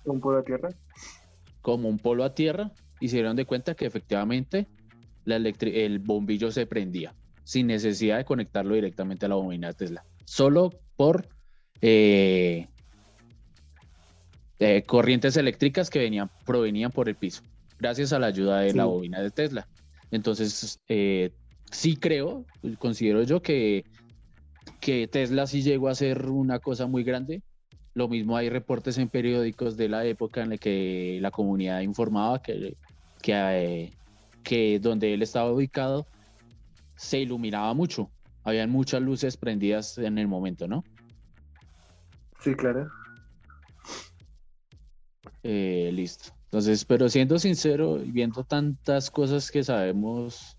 ¿Un 0.05 0.21
polo 0.21 0.39
a 0.39 0.43
tierra? 0.45 0.69
Como 1.61 1.89
un 1.89 1.99
polo 1.99 2.25
a 2.25 2.35
tierra, 2.35 2.71
y 3.01 3.09
se 3.09 3.17
dieron 3.17 3.37
de 3.37 3.45
cuenta 3.45 3.75
que 3.75 3.87
efectivamente 3.87 4.69
la 5.25 5.37
el 5.37 5.99
bombillo 5.99 6.53
se 6.53 6.67
prendía, 6.67 7.15
sin 7.43 7.67
necesidad 7.67 8.19
de 8.19 8.25
conectarlo 8.25 8.75
directamente 8.75 9.27
a 9.27 9.29
la 9.29 9.35
bobina 9.35 9.69
de 9.69 9.75
Tesla, 9.75 10.05
solo 10.25 10.71
por 10.97 11.27
eh, 11.81 12.69
eh, 14.61 14.83
corrientes 14.87 15.37
eléctricas 15.37 15.91
que 15.91 15.99
venían, 15.99 16.31
provenían 16.45 16.93
por 16.93 17.09
el 17.09 17.17
piso, 17.17 17.43
gracias 17.81 18.13
a 18.13 18.21
la 18.21 18.29
ayuda 18.29 18.61
de 18.61 18.73
la 18.73 18.85
bobina 18.85 19.21
de 19.21 19.33
Tesla. 19.33 19.67
Entonces, 20.11 20.81
eh, 20.89 21.33
sí 21.71 21.97
creo, 21.97 22.45
considero 22.79 23.23
yo 23.23 23.43
que, 23.43 23.85
que 24.81 25.09
Tesla 25.09 25.47
sí 25.47 25.63
llegó 25.63 25.89
a 25.89 25.95
ser 25.95 26.29
una 26.29 26.59
cosa 26.59 26.87
muy 26.87 27.05
grande. 27.05 27.43
Lo 27.95 28.09
mismo 28.09 28.37
hay 28.37 28.51
reportes 28.51 28.99
en 28.99 29.09
periódicos 29.09 29.77
de 29.77 29.89
la 29.89 30.05
época 30.05 30.43
en 30.43 30.51
la 30.51 30.59
que 30.59 31.19
la 31.21 31.31
comunidad 31.31 31.81
informaba 31.81 32.43
que, 32.43 32.77
que, 33.23 33.33
eh, 33.33 33.93
que 34.43 34.79
donde 34.79 35.15
él 35.15 35.23
estaba 35.23 35.51
ubicado 35.51 36.07
se 36.95 37.21
iluminaba 37.21 37.73
mucho. 37.75 38.11
Habían 38.45 38.71
muchas 38.71 39.03
luces 39.03 39.37
prendidas 39.37 39.99
en 39.99 40.19
el 40.19 40.29
momento, 40.29 40.69
¿no? 40.69 40.85
Sí, 42.41 42.55
claro. 42.55 42.89
Eh, 45.43 45.91
listo. 45.93 46.36
Entonces, 46.47 46.85
pero 46.85 47.09
siendo 47.09 47.39
sincero, 47.39 48.01
viendo 48.05 48.45
tantas 48.45 49.11
cosas 49.11 49.51
que 49.51 49.63
sabemos 49.65 50.57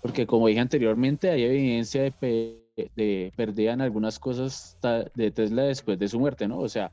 porque 0.00 0.26
como 0.26 0.46
dije 0.46 0.60
anteriormente, 0.60 1.30
hay 1.30 1.42
evidencia 1.42 2.02
de, 2.02 2.62
de 2.96 3.32
pérdida 3.36 3.72
en 3.72 3.80
algunas 3.80 4.18
cosas 4.18 4.78
de 5.14 5.30
Tesla 5.30 5.64
después 5.64 5.98
de 5.98 6.08
su 6.08 6.18
muerte, 6.18 6.46
¿no? 6.46 6.58
O 6.58 6.68
sea, 6.68 6.90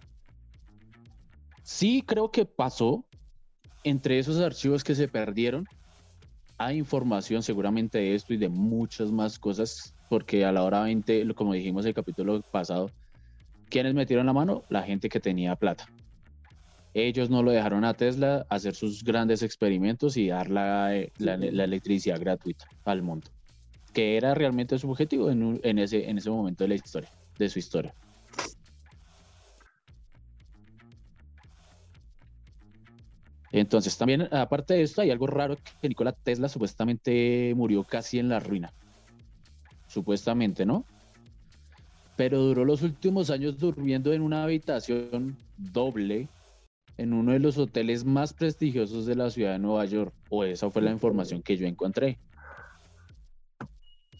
sí 1.64 2.04
creo 2.06 2.32
que 2.32 2.46
pasó 2.46 3.06
entre 3.84 4.20
esos 4.20 4.40
archivos 4.40 4.84
que 4.84 4.96
se 4.96 5.08
perdieron. 5.08 5.66
Hay 6.58 6.78
información 6.78 7.44
seguramente 7.44 8.00
de 8.00 8.16
esto 8.16 8.34
y 8.34 8.38
de 8.38 8.50
muchas 8.50 9.12
más 9.12 9.38
cosas, 9.38 9.94
porque 10.10 10.46
a 10.46 10.52
la 10.52 10.64
hora 10.64 10.82
20, 10.82 11.34
como 11.36 11.54
dijimos 11.54 11.86
en 11.86 11.90
el 11.90 11.94
capítulo 11.94 12.42
pasado, 12.52 12.90
¿quiénes 13.70 13.94
metieron 13.94 14.26
la 14.26 14.34
mano? 14.34 14.64
La 14.70 14.82
gente 14.82 15.10
que 15.10 15.20
tenía 15.20 15.56
plata. 15.56 15.86
Ellos 16.98 17.30
no 17.30 17.44
lo 17.44 17.52
dejaron 17.52 17.84
a 17.84 17.94
Tesla 17.94 18.46
hacer 18.50 18.74
sus 18.74 19.04
grandes 19.04 19.44
experimentos 19.44 20.16
y 20.16 20.30
dar 20.30 20.50
la, 20.50 20.96
eh, 20.96 21.12
electricidad 21.18 22.18
gratuita 22.18 22.66
al 22.86 23.02
mundo, 23.02 23.30
que 23.94 24.16
era 24.16 24.34
realmente 24.34 24.80
su 24.80 24.90
objetivo 24.90 25.30
en, 25.30 25.78
ese, 25.78 26.10
en 26.10 26.18
ese 26.18 26.30
momento 26.30 26.64
de 26.64 26.70
la 26.70 26.76
historia, 26.76 27.10
de 27.38 27.50
su 27.50 27.60
historia. 27.60 27.94
Entonces, 33.52 33.98
también, 33.98 34.30
aparte 34.34 34.76
de 34.76 34.84
esto, 34.84 35.02
hay 35.02 35.12
algo 35.12 35.28
raro 35.28 35.58
que 35.82 35.90
Nikola 35.90 36.14
Tesla 36.14 36.48
supuestamente 36.48 37.52
murió 37.58 37.84
casi 37.84 38.20
en 38.20 38.30
la 38.30 38.40
ruina. 38.40 38.72
Supuestamente, 39.90 40.66
¿no? 40.66 40.86
Pero 42.16 42.40
duró 42.40 42.64
los 42.64 42.84
últimos 42.84 43.30
años 43.30 43.58
durmiendo 43.58 44.14
en 44.14 44.22
una 44.22 44.46
habitación 44.46 45.36
doble 45.58 46.30
en 46.98 47.14
uno 47.14 47.34
de 47.34 47.40
los 47.40 47.58
hoteles 47.58 48.06
más 48.06 48.34
prestigiosos 48.34 49.06
de 49.06 49.16
la 49.16 49.30
ciudad 49.30 49.54
de 49.54 49.60
Nueva 49.60 49.86
York, 49.86 50.14
o 50.30 50.44
esa 50.44 50.70
fue 50.70 50.82
la 50.82 50.92
información 50.92 51.42
que 51.42 51.58
yo 51.58 51.68
encontré. 51.68 52.20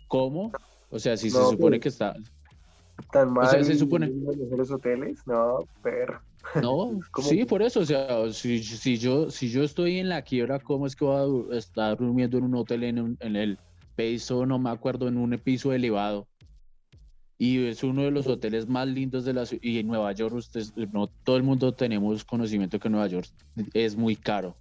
¿Cómo? 0.08 0.52
O 0.90 1.00
sea, 1.00 1.18
si 1.18 1.30
se 1.30 1.38
supone 1.38 1.78
pues, 1.78 1.82
que 1.82 1.90
está... 1.90 2.16
¿Tan 3.12 3.34
mal 3.34 3.46
o 3.46 3.50
sea, 3.50 3.64
se 3.64 3.76
supone... 3.76 4.12
los 4.58 4.72
hoteles? 4.72 5.20
No, 5.26 5.60
pero... 5.84 6.22
No, 6.62 7.00
sí, 7.22 7.44
por 7.46 7.62
eso, 7.62 7.82
o 7.82 7.86
sea, 7.86 8.32
si, 8.32 8.64
si, 8.64 8.98
yo, 8.98 9.32
si 9.32 9.50
yo 9.50 9.64
estoy 9.64 10.00
en 10.00 10.10
la 10.10 10.22
quiebra, 10.22 10.60
¿cómo 10.60 10.86
es 10.86 10.96
que 10.96 11.06
voy 11.06 11.54
a 11.54 11.58
estar 11.58 11.98
durmiendo 11.98 12.38
en 12.38 12.44
un 12.46 12.56
hotel 12.56 12.84
en, 12.84 13.18
en 13.20 13.36
el 13.36 13.58
piso, 13.96 14.46
no 14.46 14.60
me 14.60 14.70
acuerdo, 14.70 15.08
en 15.08 15.18
un 15.18 15.38
piso 15.40 15.74
elevado? 15.74 16.28
Y 17.38 17.66
es 17.66 17.84
uno 17.84 18.04
de 18.04 18.12
los 18.12 18.28
hoteles 18.28 18.68
más 18.68 18.88
lindos 18.88 19.26
de 19.26 19.34
la 19.34 19.46
ciudad. 19.46 19.64
Y 19.64 19.80
en 19.80 19.88
Nueva 19.88 20.12
York, 20.14 20.36
ustedes, 20.36 20.74
no 20.94 21.08
todo 21.08 21.38
el 21.38 21.44
mundo 21.44 21.74
tenemos 21.74 22.24
conocimiento 22.24 22.80
que 22.80 22.90
Nueva 22.90 23.08
York 23.08 23.28
es 23.74 23.96
muy 23.96 24.16
caro. 24.16 24.56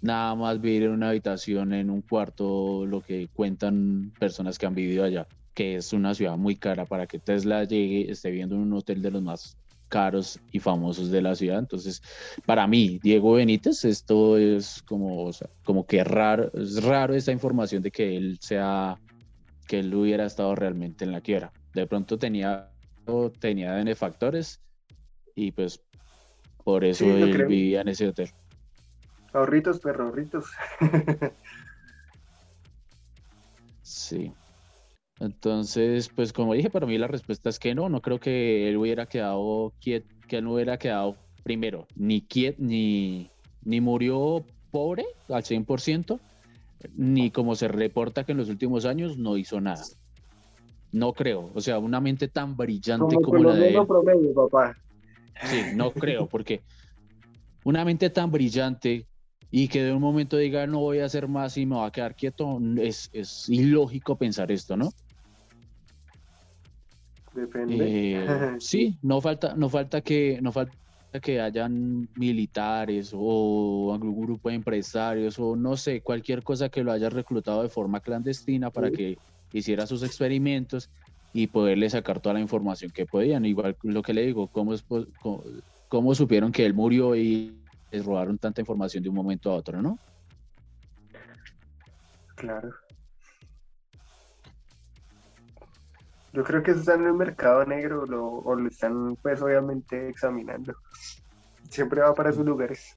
Nada 0.00 0.34
más 0.34 0.60
vivir 0.60 0.84
en 0.84 0.90
una 0.92 1.10
habitación, 1.10 1.72
en 1.72 1.90
un 1.90 2.02
cuarto, 2.02 2.84
lo 2.86 3.00
que 3.00 3.28
cuentan 3.28 4.12
personas 4.18 4.58
que 4.58 4.66
han 4.66 4.74
vivido 4.74 5.04
allá. 5.04 5.26
que 5.54 5.76
es 5.76 5.92
una 5.92 6.14
ciudad 6.14 6.36
muy 6.36 6.56
cara 6.56 6.84
para 6.84 7.06
que 7.06 7.18
Tesla 7.18 7.64
llegue, 7.64 8.10
esté 8.10 8.30
viendo 8.30 8.56
en 8.56 8.62
un 8.62 8.72
hotel 8.72 9.00
de 9.00 9.10
los 9.12 9.22
más 9.22 9.56
caros 9.88 10.40
y 10.50 10.58
famosos 10.58 11.10
de 11.10 11.22
la 11.22 11.36
ciudad. 11.36 11.60
Entonces, 11.60 12.02
para 12.44 12.66
mí, 12.66 12.98
Diego 13.02 13.34
Benítez, 13.34 13.84
esto 13.84 14.36
es 14.36 14.82
como, 14.82 15.30
como 15.62 15.86
que 15.86 16.02
raro, 16.02 16.50
es 16.54 16.82
raro 16.82 17.14
esta 17.14 17.30
información 17.30 17.82
de 17.82 17.92
que 17.92 18.16
él 18.16 18.38
sea, 18.40 18.98
que 19.68 19.78
él 19.78 19.94
hubiera 19.94 20.26
estado 20.26 20.54
realmente 20.56 21.04
en 21.04 21.12
la 21.12 21.20
quiebra. 21.20 21.52
De 21.74 21.86
pronto 21.86 22.18
tenía, 22.18 22.70
tenía 23.40 23.74
benefactores 23.74 24.60
y 25.34 25.50
pues 25.52 25.84
por 26.62 26.84
eso 26.84 27.04
él 27.04 27.46
vivía 27.46 27.82
en 27.82 27.88
ese 27.88 28.08
hotel. 28.08 28.30
Ahorritos, 29.32 29.80
perro, 29.80 30.06
ahorritos. 30.06 30.46
sí. 33.82 34.32
Entonces, 35.20 36.08
pues 36.08 36.32
como 36.32 36.54
dije, 36.54 36.70
para 36.70 36.86
mí 36.86 36.98
la 36.98 37.06
respuesta 37.06 37.48
es 37.50 37.58
que 37.58 37.74
no, 37.74 37.88
no 37.88 38.00
creo 38.00 38.18
que 38.18 38.68
él 38.68 38.76
hubiera 38.76 39.06
quedado 39.06 39.72
quieto, 39.80 40.08
que 40.28 40.38
él 40.38 40.44
no 40.44 40.54
hubiera 40.54 40.78
quedado 40.78 41.16
primero, 41.42 41.86
ni 41.96 42.22
quieto, 42.22 42.62
ni, 42.62 43.30
ni 43.62 43.80
murió 43.80 44.44
pobre 44.70 45.04
al 45.28 45.42
100%, 45.42 46.18
ni 46.96 47.30
como 47.30 47.54
se 47.54 47.68
reporta 47.68 48.24
que 48.24 48.32
en 48.32 48.38
los 48.38 48.48
últimos 48.48 48.84
años 48.84 49.18
no 49.18 49.36
hizo 49.36 49.60
nada. 49.60 49.84
No 50.94 51.12
creo, 51.12 51.50
o 51.52 51.60
sea, 51.60 51.80
una 51.80 52.00
mente 52.00 52.28
tan 52.28 52.56
brillante 52.56 53.16
como, 53.16 53.42
la 53.42 53.56
de 53.56 53.74
él. 53.74 53.86
papá. 54.32 54.76
Sí, 55.42 55.60
no 55.74 55.90
creo, 55.90 56.28
porque 56.28 56.62
una 57.64 57.84
mente 57.84 58.10
tan 58.10 58.30
brillante 58.30 59.08
y 59.50 59.66
que 59.66 59.82
de 59.82 59.92
un 59.92 60.00
momento 60.00 60.36
diga 60.36 60.68
no 60.68 60.78
voy 60.78 61.00
a 61.00 61.06
hacer 61.06 61.26
más 61.26 61.58
y 61.58 61.66
me 61.66 61.74
va 61.74 61.86
a 61.86 61.90
quedar 61.90 62.14
quieto, 62.14 62.60
es, 62.76 63.10
es 63.12 63.48
ilógico 63.48 64.16
pensar 64.16 64.52
esto, 64.52 64.76
¿no? 64.76 64.90
Depende. 67.34 67.76
Eh, 67.80 68.56
sí, 68.60 68.96
no 69.02 69.20
falta, 69.20 69.56
no 69.56 69.68
falta 69.68 70.00
que, 70.00 70.38
no 70.40 70.52
falta 70.52 70.78
que 71.20 71.40
hayan 71.40 72.08
militares 72.14 73.10
o 73.12 73.92
algún 73.92 74.26
grupo 74.26 74.48
de 74.48 74.54
empresarios 74.54 75.40
o 75.40 75.56
no 75.56 75.76
sé, 75.76 76.02
cualquier 76.02 76.44
cosa 76.44 76.68
que 76.68 76.84
lo 76.84 76.92
haya 76.92 77.10
reclutado 77.10 77.64
de 77.64 77.68
forma 77.68 77.98
clandestina 77.98 78.70
para 78.70 78.92
que 78.92 79.18
hiciera 79.58 79.86
sus 79.86 80.02
experimentos 80.02 80.90
y 81.32 81.46
poderle 81.46 81.88
sacar 81.88 82.20
toda 82.20 82.34
la 82.34 82.40
información 82.40 82.90
que 82.90 83.06
podían. 83.06 83.44
Igual 83.44 83.76
lo 83.82 84.02
que 84.02 84.12
le 84.12 84.26
digo, 84.26 84.48
¿cómo, 84.48 84.74
es, 84.74 84.84
cómo, 85.88 86.14
supieron 86.14 86.52
que 86.52 86.66
él 86.66 86.74
murió 86.74 87.14
y 87.16 87.60
les 87.90 88.04
robaron 88.04 88.38
tanta 88.38 88.60
información 88.60 89.02
de 89.02 89.08
un 89.08 89.14
momento 89.14 89.50
a 89.50 89.56
otro, 89.56 89.80
no? 89.80 89.98
Claro. 92.36 92.70
Yo 96.32 96.42
creo 96.42 96.62
que 96.64 96.72
eso 96.72 96.80
está 96.80 96.94
en 96.94 97.06
el 97.06 97.14
mercado 97.14 97.64
negro 97.64 98.02
o 98.02 98.54
lo 98.56 98.68
están 98.68 99.16
pues 99.22 99.40
obviamente 99.40 100.08
examinando. 100.08 100.74
Siempre 101.70 102.00
va 102.00 102.12
para 102.12 102.30
esos 102.30 102.44
lugares. 102.44 102.96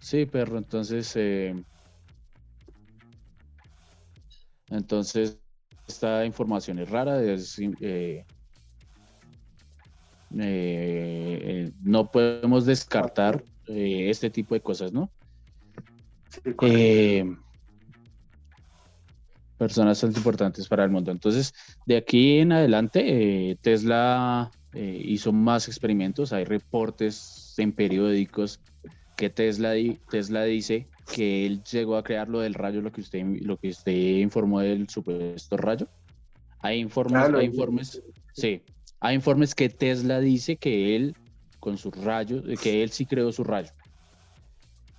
Sí, 0.00 0.26
perro, 0.26 0.58
entonces 0.58 1.12
eh, 1.16 1.54
entonces 4.72 5.38
esta 5.86 6.24
información 6.24 6.78
es 6.78 6.90
rara, 6.90 7.22
es, 7.22 7.58
eh, 7.58 8.24
eh, 10.38 11.72
no 11.82 12.10
podemos 12.10 12.66
descartar 12.66 13.42
este 13.66 14.30
tipo 14.30 14.54
de 14.54 14.60
cosas, 14.60 14.92
¿no? 14.92 15.10
Sí, 16.28 16.54
personas 19.62 20.00
tan 20.00 20.10
importantes 20.10 20.66
para 20.66 20.82
el 20.82 20.90
mundo. 20.90 21.12
Entonces, 21.12 21.54
de 21.86 21.96
aquí 21.96 22.38
en 22.38 22.50
adelante, 22.50 23.00
eh, 23.50 23.56
Tesla 23.60 24.50
eh, 24.72 25.00
hizo 25.04 25.32
más 25.32 25.68
experimentos. 25.68 26.32
Hay 26.32 26.44
reportes 26.44 27.54
en 27.58 27.70
periódicos 27.70 28.58
que 29.22 29.30
Tesla, 29.30 29.74
Tesla 30.10 30.42
dice 30.42 30.88
que 31.14 31.46
él 31.46 31.62
llegó 31.62 31.96
a 31.96 32.02
crear 32.02 32.28
lo 32.28 32.40
del 32.40 32.54
rayo, 32.54 32.80
lo 32.80 32.90
que 32.90 33.02
usted, 33.02 33.24
lo 33.42 33.56
que 33.56 33.68
usted 33.68 33.92
informó 33.92 34.58
del 34.58 34.88
supuesto 34.88 35.56
rayo. 35.56 35.86
Hay 36.58 36.80
informes, 36.80 37.32
hay 37.32 37.46
informes, 37.46 38.02
sí, 38.32 38.64
hay 38.98 39.14
informes 39.14 39.54
que 39.54 39.68
Tesla 39.68 40.18
dice 40.18 40.56
que 40.56 40.96
él 40.96 41.14
con 41.60 41.78
su 41.78 41.92
rayo, 41.92 42.42
que 42.60 42.82
él 42.82 42.90
sí 42.90 43.06
creó 43.06 43.30
su 43.30 43.44
rayo 43.44 43.70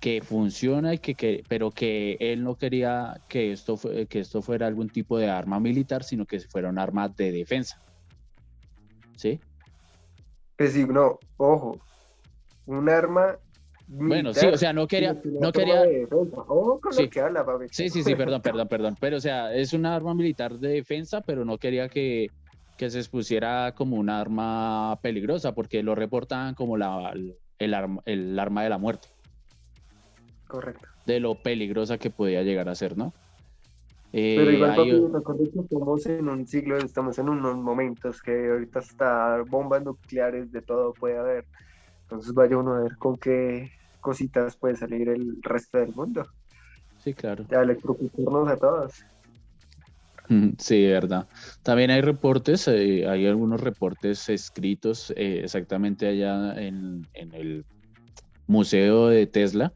que 0.00 0.22
funciona 0.22 0.94
y 0.94 0.98
que, 0.98 1.44
pero 1.46 1.70
que 1.70 2.16
él 2.18 2.44
no 2.44 2.56
quería 2.56 3.20
que 3.28 3.52
esto, 3.52 3.78
que 4.08 4.20
esto 4.20 4.40
fuera 4.40 4.66
algún 4.66 4.88
tipo 4.88 5.18
de 5.18 5.28
arma 5.28 5.60
militar, 5.60 6.02
sino 6.02 6.24
que 6.24 6.40
fuera 6.40 6.70
un 6.70 6.78
arma 6.78 7.10
de 7.10 7.30
defensa. 7.30 7.78
¿Sí? 9.16 9.38
Pues 10.56 10.72
sí, 10.72 10.86
no, 10.86 11.18
ojo, 11.36 11.78
un 12.64 12.88
arma 12.88 13.38
bueno, 13.86 14.32
sí, 14.32 14.46
o 14.46 14.56
sea, 14.56 14.72
no 14.72 14.86
quería, 14.86 15.20
no 15.24 15.52
quería. 15.52 15.82
Con 16.08 16.92
sí. 16.92 17.10
Sí, 17.70 17.88
sí, 17.90 18.02
sí, 18.02 18.14
perdón, 18.14 18.40
perdón, 18.40 18.68
perdón. 18.68 18.96
Pero, 18.98 19.18
o 19.18 19.20
sea, 19.20 19.54
es 19.54 19.72
un 19.72 19.86
arma 19.86 20.14
militar 20.14 20.58
de 20.58 20.68
defensa, 20.68 21.20
pero 21.20 21.44
no 21.44 21.58
quería 21.58 21.88
que, 21.88 22.30
que 22.76 22.90
se 22.90 22.98
expusiera 22.98 23.72
como 23.72 23.96
un 23.96 24.08
arma 24.08 24.98
peligrosa, 25.02 25.54
porque 25.54 25.82
lo 25.82 25.94
reportaban 25.94 26.54
como 26.54 26.76
la, 26.76 27.12
el, 27.58 27.74
arma, 27.74 28.00
el 28.06 28.38
arma 28.38 28.62
de 28.62 28.70
la 28.70 28.78
muerte. 28.78 29.08
Correcto. 30.48 30.86
De 31.04 31.20
lo 31.20 31.34
peligrosa 31.34 31.98
que 31.98 32.10
podía 32.10 32.42
llegar 32.42 32.68
a 32.68 32.74
ser, 32.74 32.96
¿no? 32.96 33.12
Pero 34.12 34.50
igual, 34.50 34.70
eh, 34.70 34.76
papi, 34.76 34.90
hay... 35.42 35.50
que 35.50 35.60
estamos 35.60 36.06
en 36.06 36.28
un 36.28 36.46
siglo, 36.46 36.76
estamos 36.78 37.18
en 37.18 37.28
unos 37.28 37.56
momentos 37.56 38.22
que 38.22 38.48
ahorita 38.48 38.78
está 38.78 39.42
bombas 39.48 39.82
nucleares, 39.82 40.52
de 40.52 40.62
todo 40.62 40.94
puede 40.94 41.18
haber. 41.18 41.46
Entonces 42.04 42.32
vaya 42.32 42.56
uno 42.56 42.74
a 42.74 42.80
ver 42.80 42.96
con 42.96 43.16
qué 43.16 43.70
cositas 44.00 44.56
puede 44.56 44.76
salir 44.76 45.08
el 45.08 45.38
resto 45.42 45.78
del 45.78 45.94
mundo. 45.94 46.26
Sí, 46.98 47.14
claro. 47.14 47.44
Ya 47.50 47.62
electrocutarnos 47.62 48.48
a 48.48 48.56
todos. 48.56 49.04
Sí, 50.58 50.86
verdad. 50.86 51.28
También 51.62 51.90
hay 51.90 52.00
reportes, 52.00 52.66
eh, 52.68 53.06
hay 53.06 53.26
algunos 53.26 53.60
reportes 53.60 54.28
escritos 54.30 55.12
eh, 55.16 55.40
exactamente 55.44 56.06
allá 56.06 56.54
en, 56.60 57.06
en, 57.12 57.34
el 57.34 57.66
Museo 58.46 59.08
de 59.08 59.26
Tesla, 59.26 59.72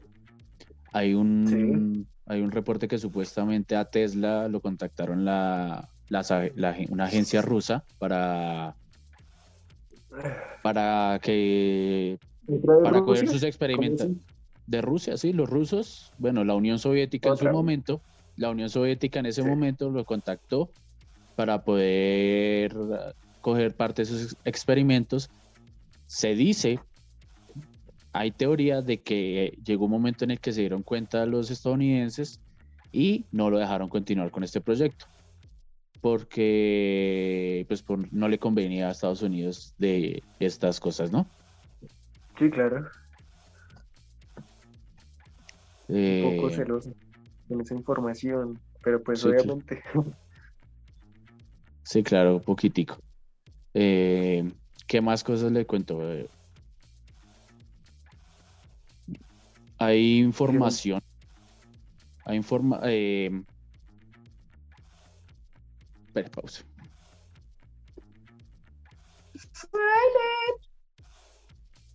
hay 0.91 1.13
un, 1.13 2.07
hay 2.25 2.41
un 2.41 2.51
reporte 2.51 2.87
que 2.87 2.97
supuestamente 2.97 3.75
a 3.75 3.85
Tesla 3.85 4.47
lo 4.47 4.61
contactaron 4.61 5.23
la, 5.23 5.89
una 6.89 7.05
agencia 7.05 7.41
rusa 7.41 7.83
para, 7.99 8.75
para 10.61 11.19
que 11.21 12.17
para 12.83 13.01
coger 13.01 13.27
sus 13.27 13.43
experimentos. 13.43 14.07
de 14.67 14.81
Rusia, 14.81 15.17
sí, 15.17 15.33
los 15.33 15.49
rusos, 15.49 16.13
bueno, 16.17 16.43
la 16.43 16.55
Unión 16.55 16.77
Soviética 16.79 17.29
en 17.29 17.37
su 17.37 17.49
momento, 17.49 18.01
la 18.35 18.49
Unión 18.49 18.69
Soviética 18.69 19.19
en 19.19 19.25
ese 19.25 19.43
momento 19.43 19.89
lo 19.89 20.05
contactó 20.05 20.69
para 21.35 21.63
poder 21.63 22.75
coger 23.41 23.75
parte 23.75 24.03
de 24.03 24.05
sus 24.05 24.37
experimentos. 24.45 25.29
Se 26.07 26.35
dice 26.35 26.79
hay 28.11 28.31
teoría 28.31 28.81
de 28.81 29.01
que 29.01 29.57
llegó 29.63 29.85
un 29.85 29.91
momento 29.91 30.23
en 30.23 30.31
el 30.31 30.39
que 30.39 30.51
se 30.51 30.61
dieron 30.61 30.83
cuenta 30.83 31.25
los 31.25 31.51
estadounidenses 31.51 32.39
y 32.91 33.25
no 33.31 33.49
lo 33.49 33.59
dejaron 33.59 33.87
continuar 33.87 34.31
con 34.31 34.43
este 34.43 34.61
proyecto 34.61 35.05
porque 36.01 37.65
pues 37.67 37.83
no 38.11 38.27
le 38.27 38.39
convenía 38.39 38.87
a 38.87 38.91
Estados 38.91 39.21
Unidos 39.21 39.73
de 39.77 40.23
estas 40.39 40.79
cosas, 40.79 41.11
¿no? 41.11 41.27
Sí, 42.37 42.49
claro. 42.49 42.87
un 45.87 46.35
poco 46.37 46.49
eh, 46.49 46.55
celoso 46.55 46.93
con 47.47 47.61
esa 47.61 47.75
información, 47.75 48.59
pero 48.83 49.01
pues 49.03 49.23
obviamente. 49.25 49.83
Sí, 51.81 52.03
claro, 52.03 52.39
poquitico. 52.39 52.99
Eh, 53.73 54.47
¿Qué 54.85 55.01
más 55.01 55.23
cosas 55.23 55.51
le 55.51 55.65
cuento? 55.65 55.99
Hay 59.79 60.19
información. 60.19 61.01
Hay 62.25 62.37
informa. 62.37 62.79
Eh... 62.83 63.43
Espera, 66.19 66.31
pausa. 66.31 66.63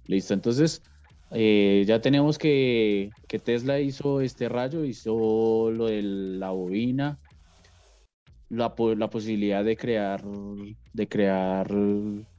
Listo, 0.06 0.34
entonces 0.34 0.82
eh, 1.30 1.84
ya 1.86 2.00
tenemos 2.00 2.38
que, 2.38 3.10
que, 3.26 3.38
Tesla 3.38 3.80
hizo 3.80 4.20
este 4.20 4.48
rayo, 4.48 4.84
hizo 4.84 5.70
lo 5.70 5.86
de 5.86 6.02
la 6.02 6.50
bobina, 6.50 7.18
la, 8.50 8.74
la 8.96 9.10
posibilidad 9.10 9.64
de 9.64 9.76
crear, 9.76 10.22
de 10.92 11.08
crear 11.08 11.70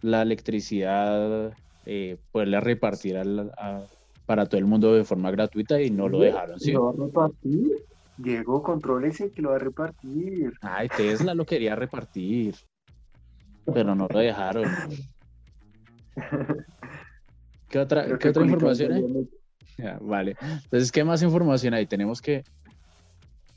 la 0.02 0.21
electricidad, 0.21 1.54
eh, 1.86 2.17
poderla 2.32 2.62
repartir 2.62 3.17
a, 3.17 3.86
para 4.26 4.45
todo 4.45 4.60
el 4.60 4.65
mundo 4.65 4.93
de 4.93 5.04
forma 5.04 5.32
gratuita 5.32 5.82
y 5.82 5.89
no 5.89 6.08
lo 6.08 6.19
dejaron, 6.19 6.60
¿sí? 6.60 6.74
Diego, 8.17 8.63
contrólese 8.63 9.32
que 9.32 9.41
lo 9.41 9.49
va 9.49 9.58
a 9.58 9.60
repartir. 9.60 10.54
Ay, 10.62 10.88
Tesla 10.95 11.34
lo 11.34 11.45
quería 11.45 11.75
repartir, 11.75 12.56
pero 13.73 13.93
no 13.95 14.08
lo 14.10 14.19
dejaron. 14.19 14.69
¿Qué 17.69 17.80
otra, 17.80 18.17
¿qué 18.17 18.30
otra 18.30 18.45
información 18.45 18.93
hay? 18.93 19.30
vale. 19.99 20.38
Entonces, 20.41 20.91
¿qué 20.91 21.04
más 21.04 21.21
información 21.21 21.73
hay? 21.73 21.86
Tenemos 21.86 22.21
que. 22.21 22.43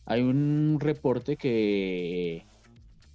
Hay 0.06 0.22
un 0.22 0.78
reporte 0.80 1.36
que 1.36 2.44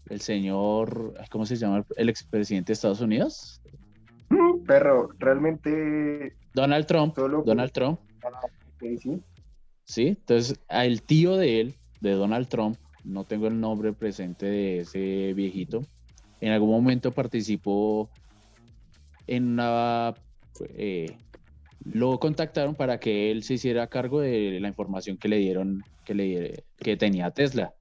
el 0.09 0.21
señor, 0.21 1.13
¿cómo 1.29 1.45
se 1.45 1.55
llama? 1.55 1.83
El 1.97 2.09
expresidente 2.09 2.67
de 2.67 2.73
Estados 2.73 3.01
Unidos. 3.01 3.61
Perro, 4.65 5.09
realmente. 5.19 6.35
Donald 6.53 6.85
Trump. 6.85 7.17
Donald 7.17 7.71
Trump. 7.71 7.99
Ah, 8.23 8.39
sí. 8.79 9.21
Sí, 9.85 10.07
entonces 10.07 10.59
el 10.69 11.01
tío 11.01 11.37
de 11.37 11.61
él, 11.61 11.75
de 12.01 12.11
Donald 12.11 12.47
Trump, 12.47 12.77
no 13.03 13.25
tengo 13.25 13.47
el 13.47 13.59
nombre 13.59 13.93
presente 13.93 14.45
de 14.45 14.79
ese 14.79 15.33
viejito, 15.33 15.81
en 16.41 16.51
algún 16.51 16.71
momento 16.71 17.11
participó 17.11 18.09
en 19.27 19.53
una 19.53 20.13
eh, 20.75 21.17
lo 21.85 22.19
contactaron 22.19 22.75
para 22.75 22.99
que 22.99 23.31
él 23.31 23.43
se 23.43 23.55
hiciera 23.55 23.87
cargo 23.87 24.21
de 24.21 24.59
la 24.59 24.67
información 24.67 25.17
que 25.17 25.27
le 25.27 25.37
dieron 25.37 25.83
que, 26.05 26.13
le, 26.13 26.63
que 26.77 26.97
tenía 26.97 27.31
Tesla. 27.31 27.73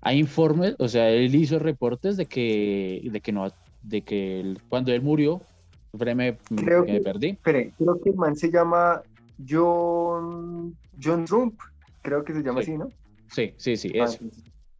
Hay 0.00 0.18
informes, 0.18 0.74
o 0.78 0.88
sea, 0.88 1.10
él 1.10 1.34
hizo 1.34 1.58
reportes 1.58 2.16
de 2.16 2.26
que, 2.26 3.08
de 3.10 3.20
que 3.20 3.32
no, 3.32 3.48
de 3.82 4.02
que 4.02 4.54
cuando 4.68 4.92
él 4.92 5.00
murió, 5.00 5.42
me, 5.92 6.36
creo 6.56 6.84
que, 6.84 6.92
me 6.92 7.00
perdí. 7.00 7.28
Espere, 7.30 7.72
creo 7.78 8.00
que 8.00 8.10
el 8.10 8.16
man 8.16 8.36
se 8.36 8.50
llama 8.50 9.02
John, 9.48 10.76
John 11.02 11.24
Trump, 11.24 11.60
creo 12.02 12.24
que 12.24 12.32
se 12.32 12.42
llama 12.42 12.60
así, 12.60 12.76
¿no? 12.76 12.88
Sí, 13.30 13.54
sí, 13.56 13.76
sí, 13.76 13.92
ah, 13.98 14.06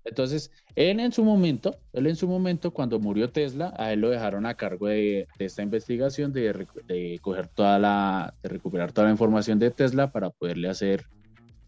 entonces, 0.05 0.51
él 0.75 0.98
en 0.98 1.12
su 1.12 1.25
momento, 1.25 1.77
él 1.92 2.07
en 2.09 2.16
su 2.16 2.27
momento, 2.27 2.72
cuando 2.72 2.98
murió 2.98 3.31
Tesla, 3.31 3.72
a 3.79 3.92
él 3.92 4.01
lo 4.01 4.11
dejaron 4.11 4.46
a 4.46 4.55
cargo 4.55 4.88
de, 4.88 5.29
esta 5.38 5.62
investigación, 5.62 6.33
de, 6.33 7.20
coger 7.22 7.48
toda 7.48 7.79
la, 7.79 8.35
de 8.42 8.48
recuperar 8.48 8.92
toda 8.92 9.07
la 9.07 9.12
información 9.12 9.59
de 9.59 9.70
Tesla 9.70 10.11
para 10.11 10.31
poderle 10.31 10.68
hacer 10.68 11.07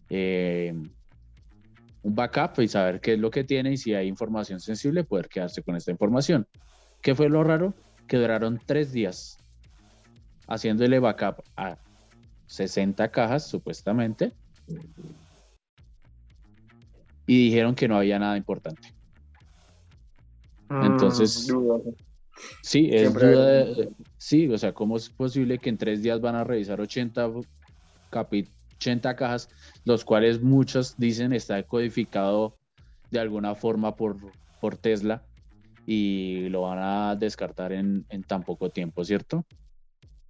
eh, 0.09 0.73
un 2.03 2.15
backup 2.15 2.59
y 2.61 2.67
saber 2.67 2.99
qué 2.99 3.13
es 3.13 3.19
lo 3.19 3.31
que 3.31 3.43
tiene 3.43 3.71
y 3.71 3.77
si 3.77 3.93
hay 3.93 4.07
información 4.07 4.59
sensible, 4.59 5.05
poder 5.05 5.29
quedarse 5.29 5.63
con 5.63 5.75
esta 5.75 5.91
información. 5.91 6.45
¿Qué 7.01 7.15
fue 7.15 7.29
lo 7.29 7.43
raro? 7.43 7.73
Que 8.07 8.17
duraron 8.17 8.59
tres 8.65 8.91
días 8.91 9.37
haciéndole 10.47 10.99
backup 10.99 11.41
a 11.55 11.77
60 12.47 13.11
cajas, 13.11 13.47
supuestamente, 13.47 14.33
y 17.27 17.45
dijeron 17.45 17.75
que 17.75 17.87
no 17.87 17.97
había 17.97 18.19
nada 18.19 18.37
importante. 18.37 18.93
Mm, 20.69 20.85
Entonces, 20.85 21.47
sí, 22.61 22.89
es 22.91 23.13
duda 23.13 23.45
de, 23.45 23.89
sí, 24.17 24.47
o 24.49 24.57
sea, 24.57 24.73
¿cómo 24.73 24.97
es 24.97 25.09
posible 25.09 25.57
que 25.57 25.69
en 25.69 25.77
tres 25.77 26.01
días 26.01 26.21
van 26.21 26.35
a 26.35 26.43
revisar 26.43 26.79
80, 26.79 27.31
80 28.11 29.15
cajas, 29.15 29.49
los 29.85 30.05
cuales 30.05 30.41
muchos 30.41 30.95
dicen 30.97 31.33
está 31.33 31.61
codificado 31.63 32.57
de 33.11 33.19
alguna 33.19 33.55
forma 33.55 33.95
por, 33.95 34.17
por 34.59 34.77
Tesla 34.77 35.23
y 35.85 36.49
lo 36.49 36.61
van 36.61 36.79
a 36.79 37.15
descartar 37.15 37.71
en, 37.71 38.05
en 38.09 38.23
tan 38.23 38.43
poco 38.43 38.69
tiempo, 38.69 39.03
¿cierto? 39.05 39.45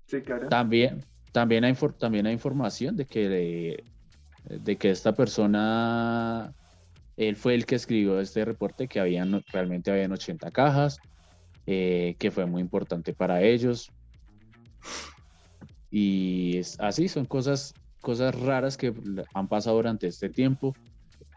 Sí, 0.06 0.22
claro. 0.22 0.50
También, 0.50 1.04
también, 1.36 1.66
hay, 1.66 1.76
también 2.00 2.28
hay 2.28 2.32
información 2.32 2.96
de 2.96 3.06
que, 3.06 3.84
de 4.46 4.78
que 4.78 4.90
esta 4.90 5.14
persona 5.14 6.56
él 7.18 7.36
fue 7.36 7.56
el 7.56 7.66
que 7.66 7.76
escribió 7.76 8.22
este 8.22 8.46
reporte 8.46 8.88
que 8.88 9.02
habían, 9.02 9.44
realmente 9.52 9.92
habían 9.92 10.14
80 10.14 10.50
cajas, 10.52 10.98
eh, 11.66 12.16
que 12.20 12.32
fue 12.32 12.46
muy 12.46 12.62
importante 12.62 13.14
para 13.14 13.42
ellos. 13.42 13.92
Y 15.92 16.58
es 16.58 16.80
así, 16.80 17.10
son 17.10 17.26
cosas, 17.26 17.74
cosas 18.00 18.34
raras 18.40 18.78
que 18.78 18.94
han 19.34 19.50
pasado 19.50 19.76
durante 19.76 20.08
este 20.08 20.30
tiempo, 20.30 20.74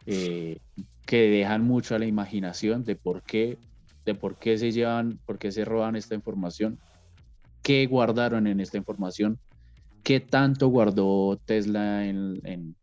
eh, 0.06 0.60
que 1.06 1.28
dejan 1.28 1.64
mucho 1.64 1.96
a 1.96 1.98
la 1.98 2.06
imaginación 2.06 2.84
de 2.84 2.94
por 2.94 3.24
qué, 3.24 3.58
de 4.04 4.14
por 4.14 4.38
qué 4.38 4.58
se 4.58 4.70
llevan, 4.70 5.18
por 5.26 5.40
qué 5.40 5.50
se 5.50 5.64
roban 5.64 5.96
esta 5.96 6.14
información, 6.14 6.78
qué 7.64 7.84
guardaron 7.86 8.46
en 8.46 8.60
esta 8.60 8.78
información, 8.78 9.40
qué 10.08 10.20
tanto 10.20 10.68
guardó 10.68 11.38
Tesla 11.44 12.06
en, 12.06 12.74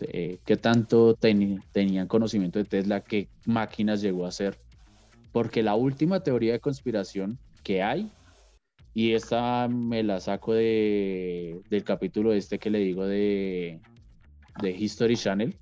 eh, 0.00 0.36
qué 0.44 0.58
tanto 0.58 1.14
tenían 1.14 2.06
conocimiento 2.06 2.58
de 2.58 2.66
Tesla, 2.66 3.00
qué 3.00 3.30
máquinas 3.46 4.02
llegó 4.02 4.26
a 4.26 4.28
hacer. 4.28 4.58
Porque 5.32 5.62
la 5.62 5.74
última 5.74 6.20
teoría 6.20 6.52
de 6.52 6.60
conspiración 6.60 7.38
que 7.62 7.82
hay, 7.82 8.10
y 8.92 9.14
esta 9.14 9.68
me 9.68 10.02
la 10.02 10.20
saco 10.20 10.52
de, 10.52 11.62
del 11.70 11.82
capítulo 11.82 12.34
este 12.34 12.58
que 12.58 12.68
le 12.68 12.80
digo 12.80 13.06
de, 13.06 13.80
de 14.60 14.70
History 14.70 15.16
Channel, 15.16 15.56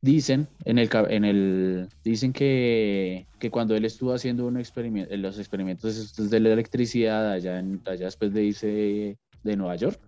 dicen 0.00 0.46
en 0.64 0.78
el, 0.78 0.88
en 1.08 1.24
el 1.24 1.88
dicen 2.04 2.32
que, 2.32 3.26
que, 3.40 3.50
cuando 3.50 3.74
él 3.74 3.84
estuvo 3.84 4.14
haciendo 4.14 4.46
un 4.46 4.58
experimento 4.58 5.14
los 5.16 5.40
experimentos 5.40 6.14
de 6.30 6.38
la 6.38 6.52
electricidad 6.52 7.32
allá 7.32 7.58
en, 7.58 7.82
allá 7.84 8.04
después 8.04 8.32
de 8.32 8.44
irse 8.44 9.18
de 9.42 9.56
Nueva 9.56 9.74
York 9.74 10.00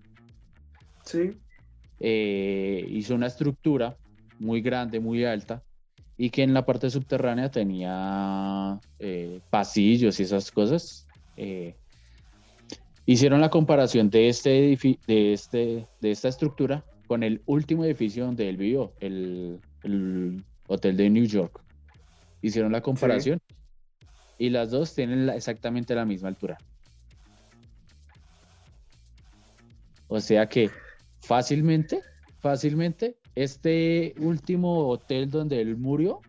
sí 1.05 1.33
eh, 2.05 2.85
hizo 2.89 3.15
una 3.15 3.29
estructura 3.29 3.97
muy 4.41 4.61
grande, 4.61 4.99
muy 4.99 5.25
alta, 5.25 5.63
y 6.17 6.31
que 6.31 6.43
en 6.43 6.53
la 6.53 6.67
parte 6.67 6.91
subterránea 6.91 7.49
tenía 7.49 8.81
eh, 8.99 9.41
pasillos 9.51 10.19
y 10.19 10.25
esas 10.25 10.51
cosas. 10.51 11.07
Eh, 11.37 11.77
hicieron 13.07 13.41
la 13.41 13.51
comparación 13.51 14.11
de, 14.11 14.29
este 14.29 14.77
de, 15.07 15.33
este, 15.33 15.87
de 16.01 16.11
esta 16.11 16.27
estructura 16.27 16.85
con 17.07 17.23
el 17.23 17.41
último 17.47 17.85
edificio 17.85 18.27
donde 18.27 18.49
él 18.49 18.57
vivió, 18.57 18.93
el, 18.99 19.61
Hotel 20.67 20.97
de 20.97 21.09
New 21.09 21.27
York. 21.27 21.63
Hicieron 22.41 22.73
la 22.73 22.81
comparación 22.81 23.41
y 24.39 24.51
las 24.51 24.71
dos 24.71 24.93
tienen 24.93 25.29
exactamente 25.29 25.95
la 25.95 26.05
misma 26.05 26.29
altura. 26.29 26.59
O 30.09 30.19
sea 30.19 30.49
que 30.49 30.71
fácilmente, 31.23 32.03
fácilmente, 32.41 33.17
este 33.35 34.15
último 34.19 34.89
hotel 34.89 35.31
donde 35.31 35.61
él 35.61 35.77
murió 35.77 36.21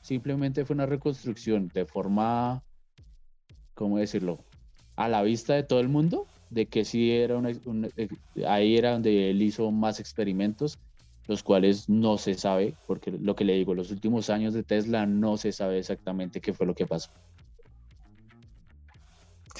simplemente 0.00 0.64
fue 0.64 0.74
una 0.74 0.86
reconstrucción 0.86 1.68
de 1.68 1.86
forma, 1.86 2.62
¿cómo 3.74 3.98
decirlo? 3.98 4.38
A 4.96 5.08
la 5.08 5.22
vista 5.22 5.54
de 5.54 5.62
todo 5.62 5.80
el 5.80 5.88
mundo, 5.88 6.26
de 6.50 6.66
que 6.66 6.84
sí 6.84 7.12
era 7.12 7.36
una, 7.36 7.50
eh, 7.96 8.08
ahí 8.46 8.76
era 8.76 8.92
donde 8.92 9.30
él 9.30 9.42
hizo 9.42 9.70
más 9.70 10.00
experimentos, 10.00 10.78
los 11.28 11.42
cuales 11.42 11.88
no 11.88 12.18
se 12.18 12.34
sabe, 12.34 12.74
porque 12.86 13.12
lo 13.12 13.34
que 13.36 13.44
le 13.44 13.54
digo, 13.54 13.74
los 13.74 13.90
últimos 13.90 14.28
años 14.28 14.54
de 14.54 14.64
Tesla 14.64 15.06
no 15.06 15.36
se 15.36 15.52
sabe 15.52 15.78
exactamente 15.78 16.40
qué 16.40 16.52
fue 16.52 16.66
lo 16.66 16.74
que 16.74 16.86
pasó. 16.86 17.10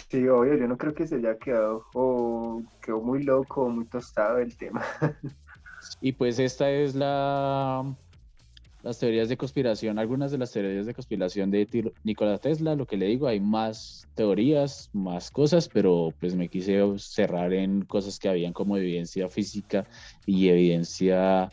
Sí, 0.08 0.26
obvio, 0.28 0.54
yo 0.54 0.68
no 0.68 0.76
creo 0.76 0.94
que 0.94 1.06
se 1.06 1.16
haya 1.16 1.36
quedado 1.38 1.84
o 1.94 2.62
quedó 2.80 3.00
muy 3.00 3.22
loco 3.22 3.68
muy 3.68 3.86
tostado 3.86 4.38
el 4.38 4.56
tema. 4.56 4.84
Y 6.00 6.12
pues 6.12 6.38
esta 6.38 6.70
es 6.70 6.94
la 6.94 7.84
las 8.82 8.98
teorías 8.98 9.28
de 9.28 9.36
conspiración, 9.36 9.98
algunas 9.98 10.32
de 10.32 10.38
las 10.38 10.50
teorías 10.50 10.86
de 10.86 10.94
conspiración 10.94 11.50
de 11.50 11.92
Nikola 12.02 12.38
Tesla, 12.38 12.74
lo 12.74 12.86
que 12.86 12.96
le 12.96 13.06
digo, 13.06 13.28
hay 13.28 13.38
más 13.38 14.08
teorías, 14.14 14.90
más 14.92 15.30
cosas, 15.30 15.68
pero 15.68 16.12
pues 16.18 16.34
me 16.34 16.48
quise 16.48 16.80
cerrar 16.98 17.52
en 17.52 17.82
cosas 17.82 18.18
que 18.18 18.28
habían 18.28 18.52
como 18.52 18.76
evidencia 18.76 19.28
física 19.28 19.86
y 20.26 20.48
evidencia 20.48 21.48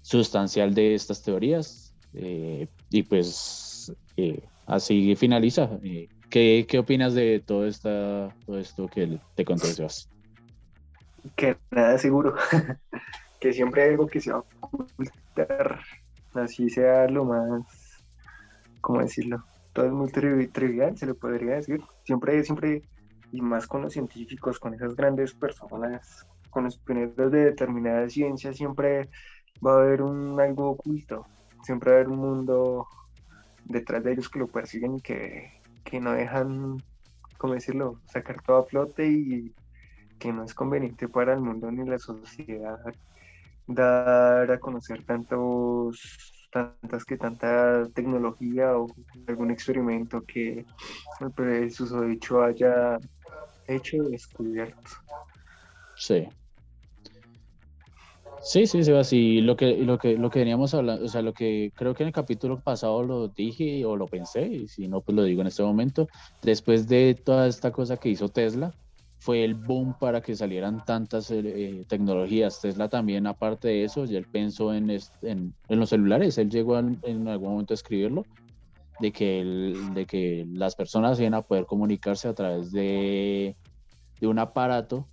sustancial 0.00 0.74
de 0.74 0.94
estas 0.94 1.22
teorías. 1.22 1.94
Eh, 2.14 2.66
y 2.90 3.02
pues 3.02 3.92
eh, 4.16 4.42
así 4.66 5.14
finaliza. 5.16 5.78
Eh, 5.82 6.08
¿Qué, 6.30 6.66
¿Qué, 6.68 6.78
opinas 6.78 7.14
de 7.14 7.40
todo, 7.40 7.66
esta, 7.66 8.34
todo 8.44 8.58
esto 8.58 8.86
que 8.88 9.18
te 9.34 9.44
conté, 9.44 9.68
Que 11.36 11.56
nada 11.70 11.96
seguro, 11.96 12.34
que 13.40 13.52
siempre 13.52 13.82
hay 13.82 13.90
algo 13.90 14.06
que 14.06 14.20
se 14.20 14.32
va 14.32 14.38
a 14.38 14.44
ocultar, 14.60 15.80
así 16.34 16.68
sea 16.68 17.08
lo 17.08 17.24
más, 17.24 18.04
¿cómo 18.80 19.00
decirlo? 19.00 19.42
Todo 19.72 19.86
es 19.86 19.92
muy 19.92 20.48
trivial, 20.48 20.96
se 20.98 21.06
le 21.06 21.14
podría 21.14 21.54
decir. 21.54 21.80
Siempre, 22.04 22.42
siempre, 22.42 22.82
y 23.32 23.40
más 23.40 23.66
con 23.66 23.82
los 23.82 23.92
científicos, 23.92 24.58
con 24.58 24.74
esas 24.74 24.94
grandes 24.94 25.32
personas, 25.32 26.26
con 26.50 26.64
los 26.64 26.78
pioneros 26.78 27.30
de 27.30 27.44
determinada 27.44 28.08
ciencia, 28.08 28.52
siempre 28.52 29.08
va 29.64 29.72
a 29.72 29.82
haber 29.82 30.02
un 30.02 30.38
algo 30.40 30.70
oculto, 30.70 31.26
siempre 31.62 31.90
va 31.90 31.96
a 31.96 32.00
haber 32.00 32.12
un 32.12 32.18
mundo 32.18 32.86
detrás 33.64 34.02
de 34.02 34.12
ellos 34.12 34.28
que 34.28 34.38
lo 34.38 34.46
persiguen 34.46 34.96
y 34.96 35.00
que 35.00 35.57
que 35.88 36.00
no 36.00 36.12
dejan, 36.12 36.76
¿cómo 37.38 37.54
decirlo?, 37.54 38.00
sacar 38.04 38.42
todo 38.42 38.58
a 38.58 38.64
flote 38.64 39.06
y 39.08 39.54
que 40.18 40.32
no 40.32 40.44
es 40.44 40.52
conveniente 40.52 41.08
para 41.08 41.32
el 41.32 41.40
mundo 41.40 41.70
ni 41.70 41.88
la 41.88 41.98
sociedad 41.98 42.78
dar 43.66 44.50
a 44.50 44.58
conocer 44.58 45.04
tantos 45.04 45.98
tantas 46.50 47.04
que 47.04 47.16
tanta 47.16 47.86
tecnología 47.94 48.76
o 48.76 48.86
algún 49.26 49.50
experimento 49.50 50.22
que 50.22 50.64
el 51.38 51.70
susodicho 51.70 52.42
haya 52.42 52.98
hecho 53.66 54.02
descubierto. 54.04 54.90
Sí. 55.94 56.28
Sí, 58.40 58.66
sí, 58.66 58.84
sí, 58.84 58.92
así 58.92 59.40
lo 59.40 59.56
que, 59.56 59.76
lo 59.78 59.98
que, 59.98 60.16
lo 60.16 60.30
que 60.30 60.38
veníamos 60.38 60.72
hablando, 60.72 61.04
o 61.04 61.08
sea, 61.08 61.22
lo 61.22 61.32
que 61.32 61.72
creo 61.74 61.94
que 61.94 62.04
en 62.04 62.08
el 62.08 62.12
capítulo 62.12 62.60
pasado 62.60 63.02
lo 63.02 63.28
dije 63.28 63.84
o 63.84 63.96
lo 63.96 64.06
pensé, 64.06 64.46
y 64.46 64.68
si 64.68 64.88
no, 64.88 65.00
pues 65.00 65.16
lo 65.16 65.24
digo 65.24 65.40
en 65.40 65.48
este 65.48 65.62
momento, 65.62 66.08
después 66.42 66.86
de 66.88 67.14
toda 67.14 67.48
esta 67.48 67.72
cosa 67.72 67.96
que 67.96 68.10
hizo 68.10 68.28
Tesla, 68.28 68.72
fue 69.18 69.44
el 69.44 69.54
boom 69.54 69.96
para 69.98 70.20
que 70.20 70.36
salieran 70.36 70.84
tantas 70.84 71.30
eh, 71.32 71.84
tecnologías. 71.88 72.60
Tesla 72.60 72.88
también, 72.88 73.26
aparte 73.26 73.68
de 73.68 73.84
eso, 73.84 74.04
ya 74.04 74.18
él 74.18 74.26
pensó 74.30 74.72
en, 74.72 74.88
en, 75.22 75.54
los 75.68 75.88
celulares, 75.88 76.38
él 76.38 76.50
llegó 76.50 76.78
en 76.78 77.28
algún 77.28 77.50
momento 77.50 77.74
a 77.74 77.76
escribirlo, 77.76 78.24
de 79.00 79.12
que, 79.12 79.74
de 79.92 80.06
que 80.06 80.46
las 80.52 80.74
personas 80.74 81.18
iban 81.20 81.34
a 81.34 81.42
poder 81.42 81.66
comunicarse 81.66 82.28
a 82.28 82.34
través 82.34 82.72
de, 82.72 83.56
de 84.20 84.26
un 84.26 84.38
aparato 84.38 85.08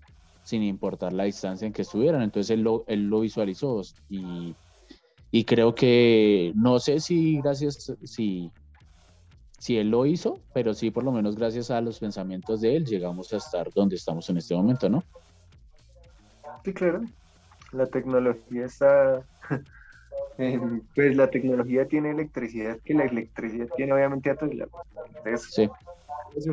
sin 0.45 0.63
importar 0.63 1.11
la 1.11 1.25
distancia 1.25 1.65
en 1.65 1.73
que 1.73 1.81
estuvieran. 1.81 2.21
Entonces 2.21 2.51
él 2.51 2.61
lo, 2.61 2.85
él 2.87 3.09
lo 3.09 3.19
visualizó 3.19 3.81
y, 4.09 4.55
y 5.31 5.43
creo 5.43 5.75
que, 5.75 6.53
no 6.55 6.79
sé 6.79 7.01
si 7.01 7.41
gracias, 7.41 7.93
si 8.03 8.49
si 9.65 9.79
él 9.79 9.89
lo 9.89 10.05
hizo, 10.05 10.39
pero 10.53 10.75
sí 10.75 10.91
por 10.91 11.03
lo 11.03 11.11
menos 11.11 11.35
gracias 11.35 11.71
a 11.71 11.81
los 11.81 11.99
pensamientos 11.99 12.61
de 12.61 12.75
él 12.75 12.85
llegamos 12.85 13.33
a 13.33 13.37
estar 13.37 13.73
donde 13.73 13.95
estamos 13.95 14.29
en 14.29 14.37
este 14.37 14.53
momento, 14.53 14.87
¿no? 14.89 15.03
Sí, 16.63 16.71
claro. 16.71 17.01
La 17.71 17.87
tecnología 17.87 18.65
está, 18.65 19.23
pues 20.95 21.15
la 21.15 21.31
tecnología 21.31 21.87
tiene 21.87 22.11
electricidad, 22.11 22.77
que 22.85 22.93
la 22.93 23.05
electricidad 23.05 23.67
tiene 23.75 23.93
obviamente 23.93 24.29
a 24.29 24.35
Tesla. 24.35 24.67
sí. 25.37 25.67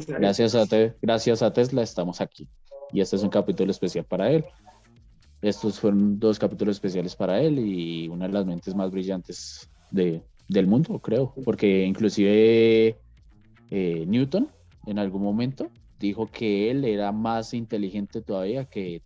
Gracias 0.07 0.55
a, 0.55 0.65
gracias 1.03 1.43
a 1.43 1.53
Tesla 1.53 1.83
estamos 1.83 2.21
aquí. 2.21 2.49
Y 2.93 3.01
este 3.01 3.17
es 3.17 3.23
un 3.23 3.31
capítulo 3.31 3.71
especial 3.71 4.05
para 4.05 4.31
él. 4.31 4.45
Estos 5.41 5.81
fueron 5.81 6.19
dos 6.19 6.39
capítulos 6.39 6.77
especiales 6.77 7.17
para 7.17 7.41
él 7.41 7.59
y 7.59 8.09
una 8.09 8.27
de 8.27 8.33
las 8.33 8.47
mentes 8.47 8.75
más 8.75 8.91
brillantes 8.91 9.69
de, 9.91 10.23
del 10.49 10.67
mundo, 10.67 10.99
creo, 11.01 11.35
porque 11.45 11.85
inclusive 11.85 12.97
eh, 13.71 14.05
Newton 14.07 14.49
en 14.87 14.99
algún 14.99 15.23
momento 15.23 15.69
dijo 15.99 16.27
que 16.27 16.71
él 16.71 16.85
era 16.85 17.11
más 17.13 17.55
inteligente 17.55 18.21
todavía 18.23 18.65
que, 18.67 19.03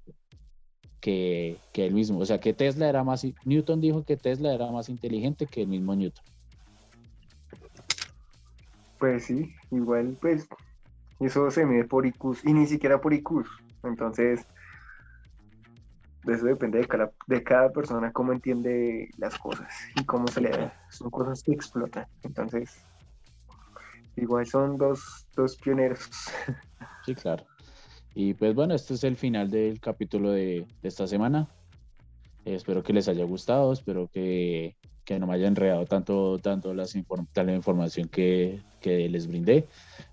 que, 1.00 1.58
que, 1.72 1.86
él 1.86 1.94
mismo. 1.94 2.18
O 2.18 2.26
sea, 2.26 2.40
que 2.40 2.52
Tesla 2.52 2.88
era 2.88 3.04
más... 3.04 3.26
Newton 3.44 3.80
dijo 3.80 4.04
que 4.04 4.16
Tesla 4.16 4.52
era 4.52 4.70
más 4.70 4.88
inteligente 4.88 5.46
que 5.46 5.62
el 5.62 5.68
mismo 5.68 5.94
Newton. 5.94 6.24
Pues 8.98 9.24
sí, 9.24 9.52
igual 9.70 10.16
pues 10.20 10.48
eso 11.20 11.50
se 11.50 11.64
mide 11.64 11.84
por 11.84 12.06
IQ 12.06 12.38
y 12.44 12.52
ni 12.52 12.66
siquiera 12.66 13.00
por 13.00 13.14
IQ. 13.14 13.44
Entonces, 13.84 14.46
eso 16.26 16.46
depende 16.46 16.78
de 16.78 16.86
cada, 16.86 17.12
de 17.26 17.42
cada 17.42 17.70
persona 17.70 18.12
cómo 18.12 18.32
entiende 18.32 19.10
las 19.16 19.38
cosas 19.38 19.68
y 19.94 20.04
cómo 20.04 20.26
se 20.28 20.40
le 20.40 20.50
da. 20.50 20.74
Son 20.90 21.10
cosas 21.10 21.42
que 21.42 21.52
explotan. 21.52 22.06
Entonces, 22.22 22.84
igual 24.16 24.46
son 24.46 24.76
dos, 24.76 25.26
dos 25.34 25.56
pioneros. 25.56 26.08
Sí, 27.04 27.14
claro. 27.14 27.46
Y 28.16 28.34
pues 28.34 28.52
bueno, 28.52 28.74
este 28.74 28.94
es 28.94 29.04
el 29.04 29.14
final 29.14 29.48
del 29.48 29.78
capítulo 29.78 30.32
de, 30.32 30.66
esta 30.82 31.06
semana. 31.06 31.46
espero 32.44 32.82
que 32.82 32.92
les 32.92 33.06
haya 33.06 33.24
gustado, 33.24 33.72
espero 33.72 34.08
que, 34.08 34.74
que 35.04 35.20
no 35.20 35.28
me 35.28 35.34
haya 35.34 35.46
enredado 35.46 35.86
tanto, 35.86 36.36
tanto 36.40 36.74
las 36.74 36.96
la 36.96 37.54
información 37.54 38.08
que, 38.08 38.60
que, 38.86 39.08
les 39.08 39.26
brindé. 39.26 39.66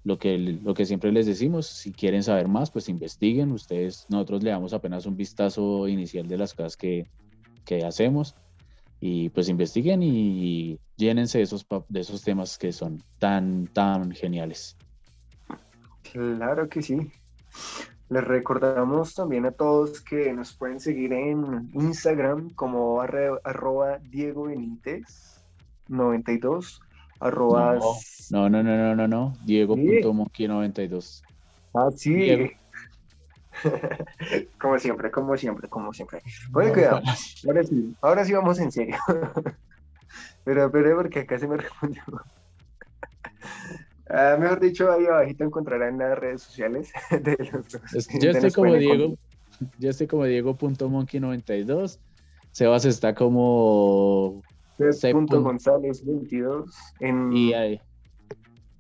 Lo 0.04 0.18
que, 0.18 0.38
lo 0.38 0.74
que 0.74 0.86
siempre 0.86 1.12
les 1.12 1.26
decimos, 1.26 1.68
si 1.68 1.92
quieren 1.92 2.24
saber 2.24 2.48
más, 2.48 2.72
pues 2.72 2.90
investiguen. 2.90 3.52
Ustedes, 3.52 4.08
nosotros 4.10 4.44
le 4.44 4.50
damos 4.50 4.74
apenas 4.74 5.06
un 5.06 5.16
vistazo 5.16 5.88
inicial 5.88 6.28
de 6.28 6.38
las 6.38 6.54
cosas 6.54 6.76
que, 6.76 7.08
que 7.66 7.86
hacemos 7.86 8.36
y 9.00 9.30
pues 9.30 9.50
investiguen 9.50 10.02
y 10.02 10.80
llénense 10.98 11.38
de 11.38 11.44
esos, 11.44 11.68
de 11.90 12.00
esos 12.00 12.24
temas 12.24 12.58
que 12.58 12.72
son 12.72 13.04
tan, 13.20 13.68
tan 13.68 14.12
geniales. 14.12 14.76
Claro 16.12 16.68
que 16.68 16.82
sí. 16.82 17.12
Les 18.10 18.24
recordamos 18.24 19.14
también 19.14 19.46
a 19.46 19.52
todos 19.52 20.02
que 20.02 20.34
nos 20.34 20.54
pueden 20.54 20.80
seguir 20.80 21.14
en 21.14 21.70
Instagram 21.74 22.50
como 22.52 23.02
arroba 23.02 24.00
Diego 24.00 24.44
Benítez 24.44 25.44
92 25.88 26.82
arroba... 27.28 27.80
No, 28.30 28.50
no, 28.50 28.64
no, 28.64 28.78
no, 28.78 28.96
no, 28.96 29.08
no, 29.08 29.34
Diego.monkey92. 29.46 31.22
Ah, 31.74 31.90
sí. 31.96 32.52
como 34.60 34.80
siempre, 34.80 35.12
como 35.12 35.38
siempre, 35.38 35.70
como 35.70 35.94
siempre. 35.94 36.22
Bueno, 36.50 36.74
cuidado. 36.74 37.02
Ahora 37.48 37.64
sí, 37.64 37.96
ahora 38.02 38.26
sí 38.26 38.34
vamos 38.34 38.60
en 38.60 38.72
serio. 38.72 38.96
pero, 40.44 40.72
pero 40.72 40.98
porque 40.98 41.20
acá 41.20 41.40
se 41.40 41.48
me 41.48 41.58
respondió. 41.58 42.04
Ah, 44.10 44.36
mejor 44.38 44.60
dicho, 44.60 44.92
ahí 44.92 45.06
abajito 45.06 45.46
encontrarán 45.46 45.98
las 45.98 46.20
redes 46.20 46.44
sociales 46.44 46.92
de 47.10 47.38
los, 47.52 47.66
Yo 48.22 48.32
estoy 48.32 48.52
como 48.52 48.76
Diego, 48.76 49.16
yo 49.80 49.90
estoy 49.90 50.08
como 50.08 50.26
Diego.monkey92. 50.26 52.00
Sebas 52.52 52.86
está 52.86 53.16
como 53.16 54.44
González22 54.92 56.72
en 57.00 57.34
y 57.34 57.54
ahí. 57.54 57.82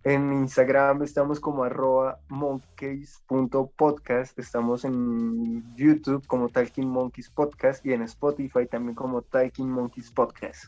En 0.05 0.33
Instagram 0.33 1.01
estamos 1.03 1.39
como 1.39 1.63
arroba 1.63 2.19
monkeys.podcast, 2.27 4.37
estamos 4.37 4.83
en 4.83 5.63
YouTube 5.77 6.27
como 6.27 6.49
Talking 6.49 6.89
Monkeys 6.89 7.29
Podcast 7.29 7.85
y 7.85 7.93
en 7.93 8.01
Spotify 8.01 8.67
también 8.69 8.95
como 8.95 9.21
Talking 9.21 9.69
Monkeys 9.69 10.11
Podcast. 10.11 10.65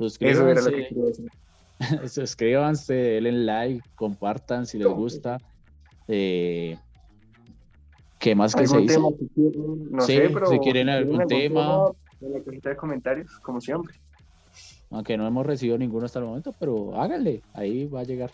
Eso 0.00 0.48
era 0.48 0.60
lo 0.60 0.70
que 0.70 0.88
quería 0.88 1.04
decir. 1.04 1.30
Suscríbanse, 2.08 2.94
denle 2.94 3.32
like, 3.32 3.88
compartan 3.94 4.66
si 4.66 4.78
les 4.78 4.88
gusta. 4.88 5.38
Eh, 6.08 6.76
¿Qué 8.18 8.34
más 8.34 8.54
que 8.54 8.66
se 8.66 8.78
dice? 8.78 8.98
no 8.98 10.00
sé, 10.00 10.30
pero 10.32 10.46
si 10.46 10.58
quieren 10.58 10.88
algún, 10.88 11.26
tema, 11.26 11.92
en 12.20 12.32
la 12.32 12.40
cajita 12.40 12.70
de 12.70 12.76
comentarios, 12.76 13.38
como 13.40 13.60
siempre. 13.60 13.94
Aunque 14.90 15.16
no 15.16 15.26
hemos 15.26 15.44
recibido 15.44 15.78
ninguno 15.78 16.06
hasta 16.06 16.18
el 16.20 16.26
momento, 16.26 16.54
pero 16.58 17.00
háganle, 17.00 17.42
ahí 17.54 17.86
va 17.86 18.00
a 18.00 18.04
llegar. 18.04 18.30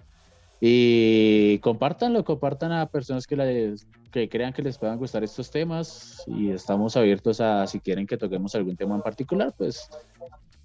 Y 0.61 1.59
compártanlo, 1.59 2.25
compartan 2.25 2.71
a 2.71 2.87
personas 2.87 3.27
que, 3.27 3.37
les, 3.37 3.87
que 4.13 4.29
crean 4.29 4.53
que 4.53 4.63
les 4.63 4.79
puedan 4.79 4.97
gustar 4.97 5.25
estos 5.25 5.51
temas 5.51 6.23
y 6.27 6.51
estamos 6.51 6.97
abiertos 6.97 7.41
a 7.41 7.67
si 7.67 7.81
quieren 7.81 8.07
que 8.07 8.17
toquemos 8.17 8.55
algún 8.55 8.77
tema 8.77 8.95
en 8.95 9.03
particular, 9.03 9.53
pues 9.59 9.89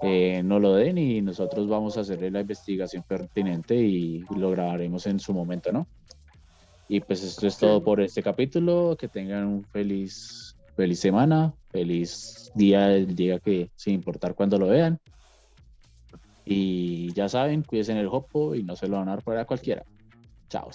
eh, 0.02 0.44
no 0.44 0.60
lo 0.60 0.76
den 0.76 1.00
y 1.00 1.22
nosotros 1.22 1.68
vamos 1.68 1.98
a 1.98 2.02
hacerle 2.02 2.30
la 2.30 2.42
investigación 2.42 3.04
pertinente 3.08 3.76
y 3.76 4.24
lo 4.36 4.52
grabaremos 4.52 5.08
en 5.08 5.20
su 5.20 5.34
momento, 5.34 5.72
¿no? 5.72 5.88
Y 6.88 7.00
pues 7.00 7.24
esto 7.24 7.48
es 7.48 7.58
todo 7.58 7.84
por 7.84 8.00
este 8.00 8.22
capítulo, 8.22 8.96
que 8.98 9.08
tengan 9.08 9.46
un 9.46 9.64
feliz, 9.64 10.56
feliz 10.76 11.00
semana, 11.00 11.54
feliz 11.72 12.52
día, 12.54 12.94
el 12.94 13.16
día 13.16 13.40
que, 13.40 13.72
sin 13.76 13.96
importar 13.96 14.36
cuándo 14.36 14.58
lo 14.58 14.68
vean. 14.68 15.00
Y 16.50 17.14
ya 17.14 17.28
saben, 17.30 17.64
cuídense 17.64 17.92
en 17.92 17.98
el 17.98 18.08
hopo 18.08 18.56
y 18.56 18.64
no 18.64 18.76
se 18.76 18.88
lo 18.88 18.98
van 18.98 19.10
a 19.10 19.12
dar 19.12 19.24
para 19.24 19.46
cualquiera. 19.46 19.84
Chao. 20.50 20.70